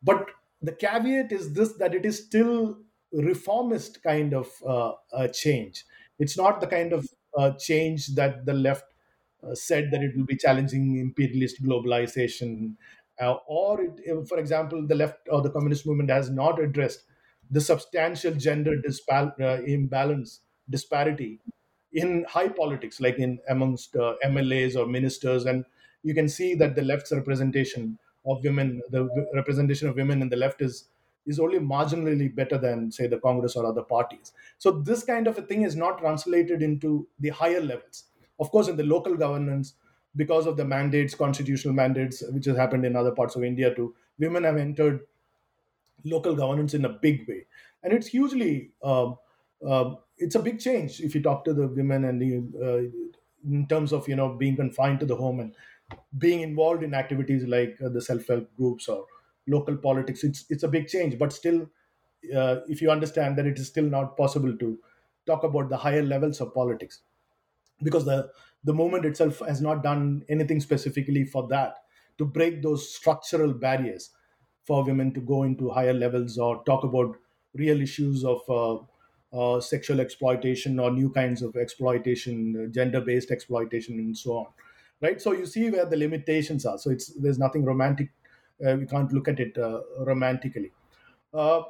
[0.03, 0.31] But
[0.63, 2.79] the caveat is this that it is still
[3.23, 5.85] reformist kind of uh, uh, change.
[6.19, 8.85] It's not the kind of uh, change that the left
[9.43, 12.77] uh, said that it will be challenging imperialist globalization,
[13.21, 17.05] uh, or it, for example, the left or the communist movement has not addressed
[17.51, 21.41] the substantial gender dispal- uh, imbalance disparity
[21.93, 25.65] in high politics, like in amongst MLAs or ministers, and
[26.03, 30.37] you can see that the left's representation of women, the representation of women in the
[30.37, 30.89] left is
[31.27, 34.33] is only marginally better than say the Congress or other parties.
[34.59, 38.05] So this kind of a thing is not translated into the higher levels.
[38.39, 39.75] Of course, in the local governance,
[40.15, 43.95] because of the mandates, constitutional mandates, which has happened in other parts of India too,
[44.19, 45.07] women have entered
[46.05, 47.47] local governance in a big way,
[47.83, 48.73] and it's hugely.
[48.83, 49.19] Um,
[49.67, 53.67] um, it's a big change if you talk to the women and the, uh, in
[53.69, 55.55] terms of you know being confined to the home and
[56.19, 59.07] being involved in activities like uh, the self-help groups or
[59.47, 60.25] local politics.
[60.25, 61.71] It's it's a big change, but still,
[62.35, 64.81] uh, if you understand that it is still not possible to
[65.27, 67.03] talk about the higher levels of politics
[67.83, 68.31] because the
[68.65, 71.85] the movement itself has not done anything specifically for that
[72.19, 74.11] to break those structural barriers
[74.65, 77.17] for women to go into higher levels or talk about
[77.55, 78.79] real issues of uh,
[79.33, 84.47] uh, sexual exploitation or new kinds of exploitation, gender based exploitation, and so on.
[85.01, 85.21] Right.
[85.21, 86.79] So you see where the limitations are.
[86.79, 88.11] So it's there's nothing romantic.
[88.65, 90.73] Uh, we can't look at it uh, romantically.
[91.33, 91.63] Uh,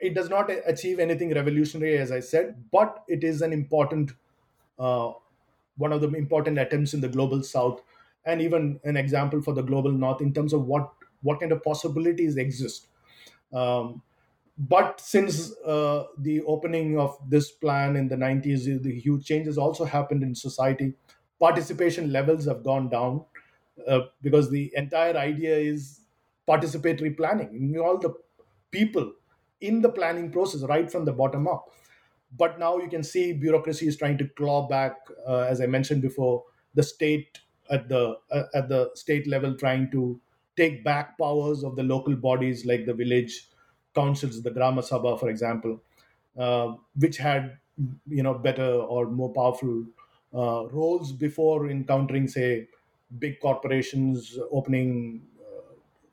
[0.00, 4.12] it does not achieve anything revolutionary, as I said, but it is an important
[4.78, 5.12] uh,
[5.76, 7.82] one of the important attempts in the global south
[8.24, 11.62] and even an example for the global north in terms of what what kind of
[11.62, 12.88] possibilities exist
[13.52, 14.02] um,
[14.56, 19.84] but since uh, the opening of this plan in the 90s the huge changes also
[19.84, 20.94] happened in society
[21.40, 23.24] participation levels have gone down
[23.86, 26.00] uh, because the entire idea is
[26.48, 27.76] participatory planning.
[27.78, 28.14] All the
[28.70, 29.14] people
[29.60, 31.70] in the planning process right from the bottom up.
[32.36, 34.96] But now you can see bureaucracy is trying to claw back
[35.26, 36.44] uh, as i mentioned before
[36.74, 37.40] the state
[37.70, 40.20] at the uh, at the state level trying to
[40.56, 43.48] take back powers of the local bodies like the village
[43.94, 45.82] councils the grama sabha for example
[46.36, 47.58] uh, which had
[48.06, 49.86] you know better or more powerful
[50.34, 52.68] uh, roles before encountering say
[53.18, 55.26] big corporations opening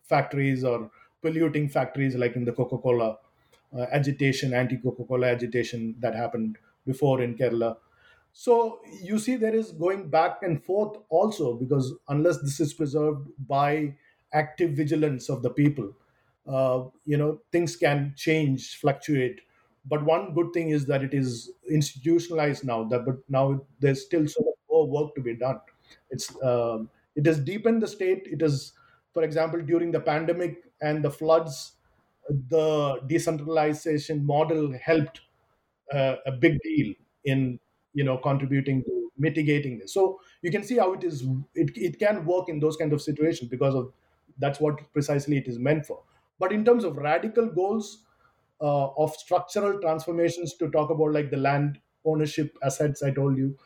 [0.07, 0.91] factories or
[1.21, 3.17] polluting factories like in the coca-cola
[3.75, 7.77] uh, agitation, anti Coca Cola agitation that happened before in Kerala.
[8.33, 13.29] So you see, there is going back and forth also because unless this is preserved
[13.47, 13.95] by
[14.33, 15.93] active vigilance of the people,
[16.47, 19.41] uh, you know, things can change, fluctuate.
[19.85, 22.83] But one good thing is that it is institutionalized now.
[22.85, 25.61] That but now there's still so much more work to be done.
[26.09, 28.27] It's um, it has deepened the state.
[28.27, 28.73] It has,
[29.15, 31.73] for example, during the pandemic and the floods,
[32.29, 35.21] the decentralization model helped
[35.93, 36.93] uh, a big deal
[37.23, 37.59] in
[37.93, 39.93] you know contributing to mitigating this.
[39.93, 41.21] So you can see how it is
[41.53, 43.93] it, it can work in those kind of situations because of
[44.37, 46.03] that's what precisely it is meant for.
[46.39, 48.03] But in terms of radical goals
[48.61, 53.57] uh, of structural transformations to talk about like the land ownership assets i told you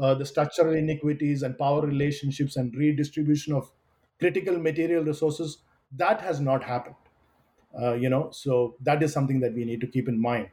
[0.00, 3.70] uh, the structural inequities and power relationships and redistribution of
[4.18, 5.58] critical material resources
[5.92, 6.96] that has not happened.
[7.76, 10.50] Uh, you know so that is something that we need to keep in mind.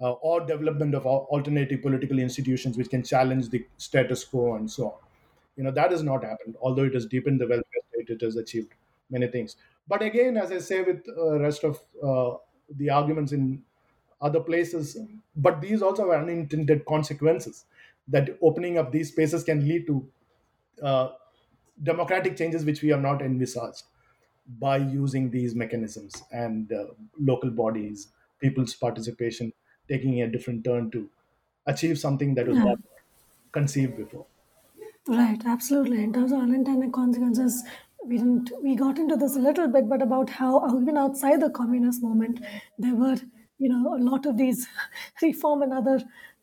[0.00, 4.92] Uh, or development of alternative political institutions which can challenge the status quo and so
[4.92, 4.98] on.
[5.56, 8.36] You know that has not happened although it has deepened the welfare state it has
[8.36, 8.74] achieved
[9.10, 9.56] many things.
[9.88, 12.36] But again as i say with uh, rest of uh,
[12.70, 13.64] the arguments in
[14.20, 14.96] other places
[15.36, 17.64] but these also have unintended consequences
[18.08, 20.10] that opening up these spaces can lead to
[20.82, 21.12] uh,
[21.82, 23.84] democratic changes which we have not envisaged
[24.58, 26.86] by using these mechanisms and uh,
[27.18, 28.08] local bodies,
[28.40, 29.52] people's participation
[29.88, 31.10] taking a different turn to
[31.66, 32.64] achieve something that was Yeah.
[32.64, 32.78] not
[33.52, 34.26] conceived before.
[35.08, 36.02] Right, absolutely.
[36.02, 37.64] In terms of unintended consequences,
[38.04, 41.50] we didn't we got into this a little bit, but about how even outside the
[41.50, 42.40] communist movement,
[42.78, 43.16] there were
[43.58, 44.66] you know a lot of these
[45.22, 46.00] reform and other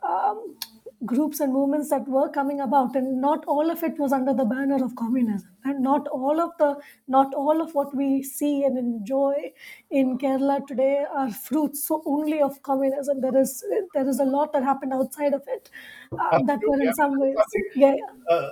[0.07, 0.57] um,
[1.05, 4.45] groups and movements that were coming about and not all of it was under the
[4.45, 5.49] banner of communism.
[5.63, 9.53] And not all of the not all of what we see and enjoy
[9.91, 13.21] in kerala today are fruits so only of communism.
[13.21, 15.69] There is there is a lot that happened outside of it
[16.11, 17.35] uh, that were in some ways
[17.75, 18.35] yeah, yeah.
[18.35, 18.49] Uh,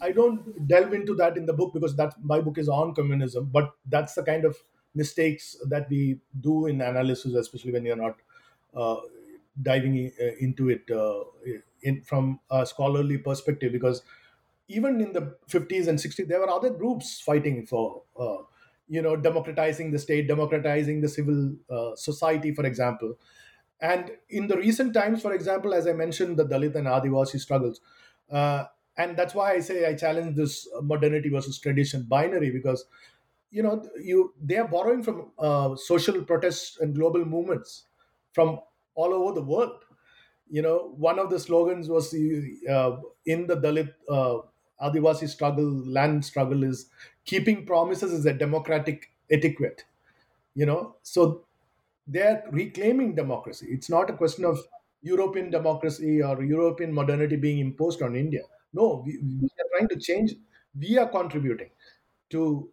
[0.00, 3.46] I don't delve into that in the book because that my book is on communism,
[3.52, 4.56] but that's the kind of
[4.94, 8.16] mistakes that we do in analysis, especially when you're not
[8.74, 9.00] uh,
[9.60, 11.24] diving uh, into it uh,
[11.82, 13.72] in from a scholarly perspective.
[13.72, 14.02] Because
[14.68, 18.38] even in the 50s and 60s, there were other groups fighting for, uh,
[18.88, 23.18] you know, democratizing the state, democratizing the civil uh, society, for example.
[23.80, 27.80] And in the recent times, for example, as I mentioned, the Dalit and Adivasi struggles.
[28.30, 28.66] Uh,
[28.96, 32.84] and that's why I say I challenge this modernity versus tradition binary because
[33.50, 37.86] you know you they are borrowing from uh, social protests and global movements
[38.32, 38.60] from
[38.94, 39.84] all over the world.
[40.52, 42.96] You know, one of the slogans was uh,
[43.26, 44.40] in the Dalit uh,
[44.80, 46.90] Adivasi struggle, land struggle is
[47.24, 49.84] keeping promises is a democratic etiquette.
[50.54, 51.46] You know, so
[52.06, 53.66] they're reclaiming democracy.
[53.70, 54.58] It's not a question of
[55.02, 58.42] European democracy or European modernity being imposed on India
[58.74, 60.32] no, we, we are trying to change.
[60.80, 61.68] We are contributing
[62.30, 62.70] to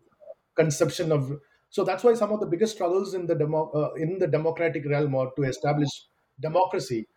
[0.56, 1.42] conception of.
[1.70, 4.86] So that's why some of the biggest struggles in the demo, uh, in the democratic
[4.86, 5.90] realm or to establish
[6.40, 7.08] democracy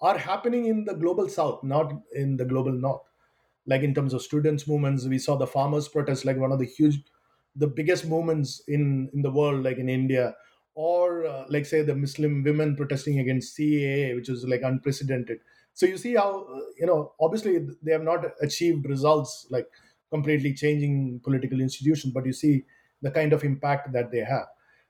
[0.00, 3.02] are happening in the global south, not in the global north.
[3.66, 6.66] Like in terms of students' movements, we saw the farmers' protests, like one of the
[6.66, 7.02] huge,
[7.56, 10.36] the biggest movements in in the world, like in India,
[10.74, 15.40] or uh, like say the Muslim women protesting against CAA, which is like unprecedented.
[15.72, 19.66] So you see how uh, you know obviously they have not achieved results like
[20.10, 22.64] completely changing political institutions but you see
[23.02, 24.46] the kind of impact that they have.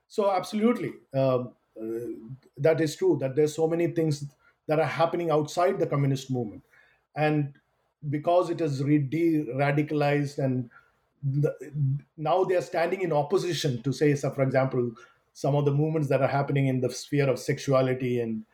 [0.08, 4.24] So absolutely um, uh, that is true that there's so many things
[4.66, 6.64] that are happening outside the communist movement.
[7.14, 7.58] And
[8.10, 10.70] because it is de-radicalized and
[11.22, 11.54] the,
[12.16, 14.92] now they are standing in opposition to say so for example
[15.32, 18.44] some of the movements that are happening in the sphere of sexuality and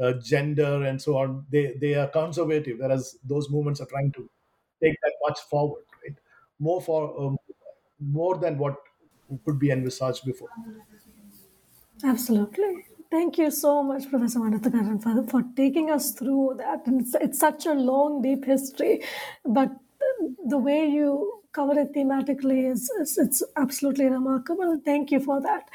[0.00, 4.30] uh, gender and so on they they are conservative whereas those movements are trying to
[4.82, 6.16] take that much forward right?
[6.58, 7.36] More for um,
[8.00, 8.76] more than what
[9.44, 10.50] could be envisaged before.
[12.04, 17.14] Absolutely thank you so much professor Mannathukkaren, for, for taking us through that and it's,
[17.26, 19.02] it's such a long deep history
[19.44, 19.70] but
[20.46, 25.68] the way you cover it thematically is, is it's absolutely remarkable thank you for that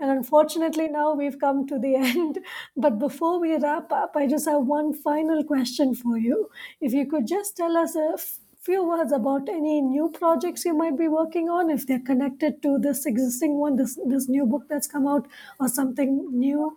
[0.00, 2.38] and unfortunately, now we've come to the end.
[2.76, 6.48] But before we wrap up, I just have one final question for you.
[6.80, 8.38] If you could just tell us a f-
[8.68, 12.78] few words about any new projects you might be working on, if they're connected to
[12.78, 15.26] this existing one, this, this new book that's come out,
[15.58, 16.76] or something new,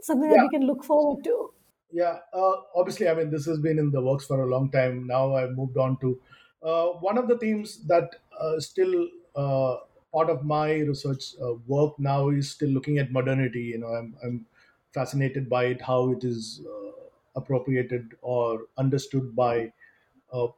[0.00, 0.36] something yeah.
[0.36, 1.52] that we can look forward to.
[1.92, 5.06] Yeah, uh, obviously, I mean, this has been in the works for a long time.
[5.06, 6.18] Now I've moved on to
[6.62, 9.76] uh, one of the themes that uh, still uh,
[10.12, 13.64] part of my research uh, work now is still looking at modernity.
[13.74, 14.46] You know, I'm, I'm
[14.94, 16.92] fascinated by it, how it is uh,
[17.36, 19.72] appropriated or understood by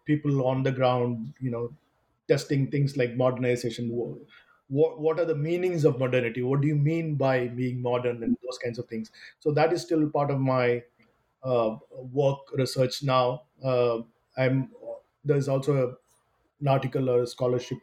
[0.04, 1.34] people on the ground.
[1.40, 1.74] You know,
[2.28, 3.90] testing things like modernization.
[4.68, 6.42] What, what are the meanings of modernity?
[6.42, 9.10] What do you mean by being modern and those kinds of things?
[9.40, 10.84] So that is still part of my
[11.42, 13.44] uh, work research now.
[13.62, 14.02] Uh,
[14.36, 14.72] I'm
[15.24, 15.96] there's also a,
[16.60, 17.78] an article or a scholarship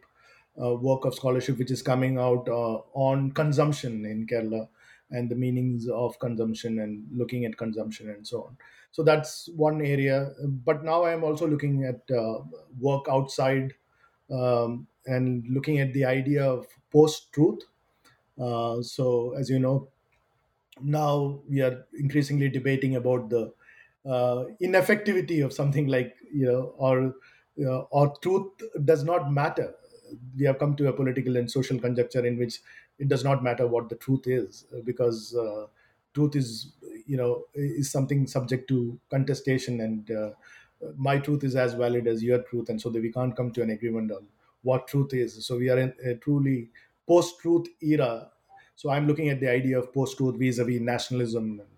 [0.62, 4.70] uh, work of scholarship which is coming out uh, on consumption in Kerala
[5.12, 8.58] and the meanings of consumption and looking at consumption and so on.
[8.96, 10.34] So that's one area.
[10.48, 12.44] But now I am also looking at uh,
[12.80, 13.74] work outside
[14.32, 17.64] um, and looking at the idea of post truth.
[18.40, 19.90] Uh, so, as you know,
[20.82, 23.54] now we are increasingly debating about the
[24.06, 27.16] uh, ineffectivity of something like, you know, or
[27.66, 28.52] uh, or truth
[28.84, 29.74] does not matter
[30.38, 32.62] we have come to a political and social conjecture in which
[33.00, 35.68] it does not matter what the truth is because uh,
[36.14, 36.75] truth is
[37.06, 40.32] you know is something subject to contestation and uh,
[40.98, 42.70] my truth is as valid as your truth.
[42.70, 44.28] And so that we can't come to an agreement on
[44.62, 45.46] what truth is.
[45.46, 46.70] So we are in a truly
[47.08, 48.32] post-truth era.
[48.76, 51.70] So i'm looking at the idea of post-truth vis-a-vis nationalism and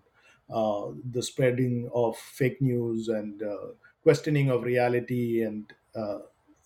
[0.50, 3.68] uh, the spreading of fake news and uh,
[4.02, 6.20] questioning of reality and uh,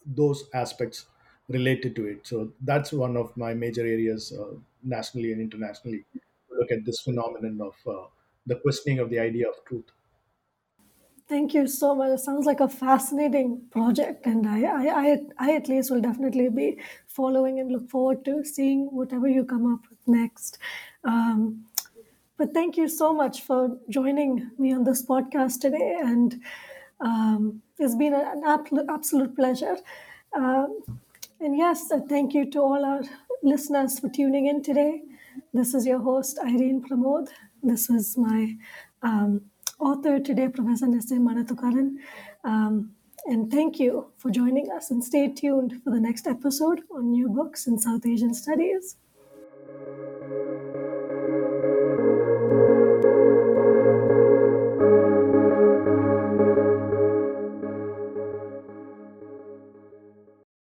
[0.07, 1.07] those aspects
[1.49, 2.27] related to it.
[2.27, 6.05] So that's one of my major areas uh, nationally and internationally.
[6.51, 8.07] Look at this phenomenon of uh,
[8.47, 9.91] the questioning of the idea of truth.
[11.29, 12.11] Thank you so much.
[12.11, 16.49] It sounds like a fascinating project, and I, I, I, I at least will definitely
[16.49, 20.59] be following and look forward to seeing whatever you come up with next.
[21.05, 21.65] Um,
[22.37, 25.99] but thank you so much for joining me on this podcast today.
[26.03, 26.43] And
[27.03, 28.45] Um, it's been an
[28.89, 29.77] absolute pleasure.
[30.37, 30.69] Um,
[31.41, 33.03] and yes, thank you to all our
[33.43, 35.03] listeners for tuning in today.
[35.53, 37.27] This is your host, Irene Pramod.
[37.63, 38.57] This was my
[39.03, 39.43] um,
[39.79, 41.97] author today, Professor Nissim Mannathukkaren.
[42.45, 42.93] Um,
[43.27, 47.29] and thank you for joining us and stay tuned for the next episode on new
[47.29, 48.97] books in South Asian studies.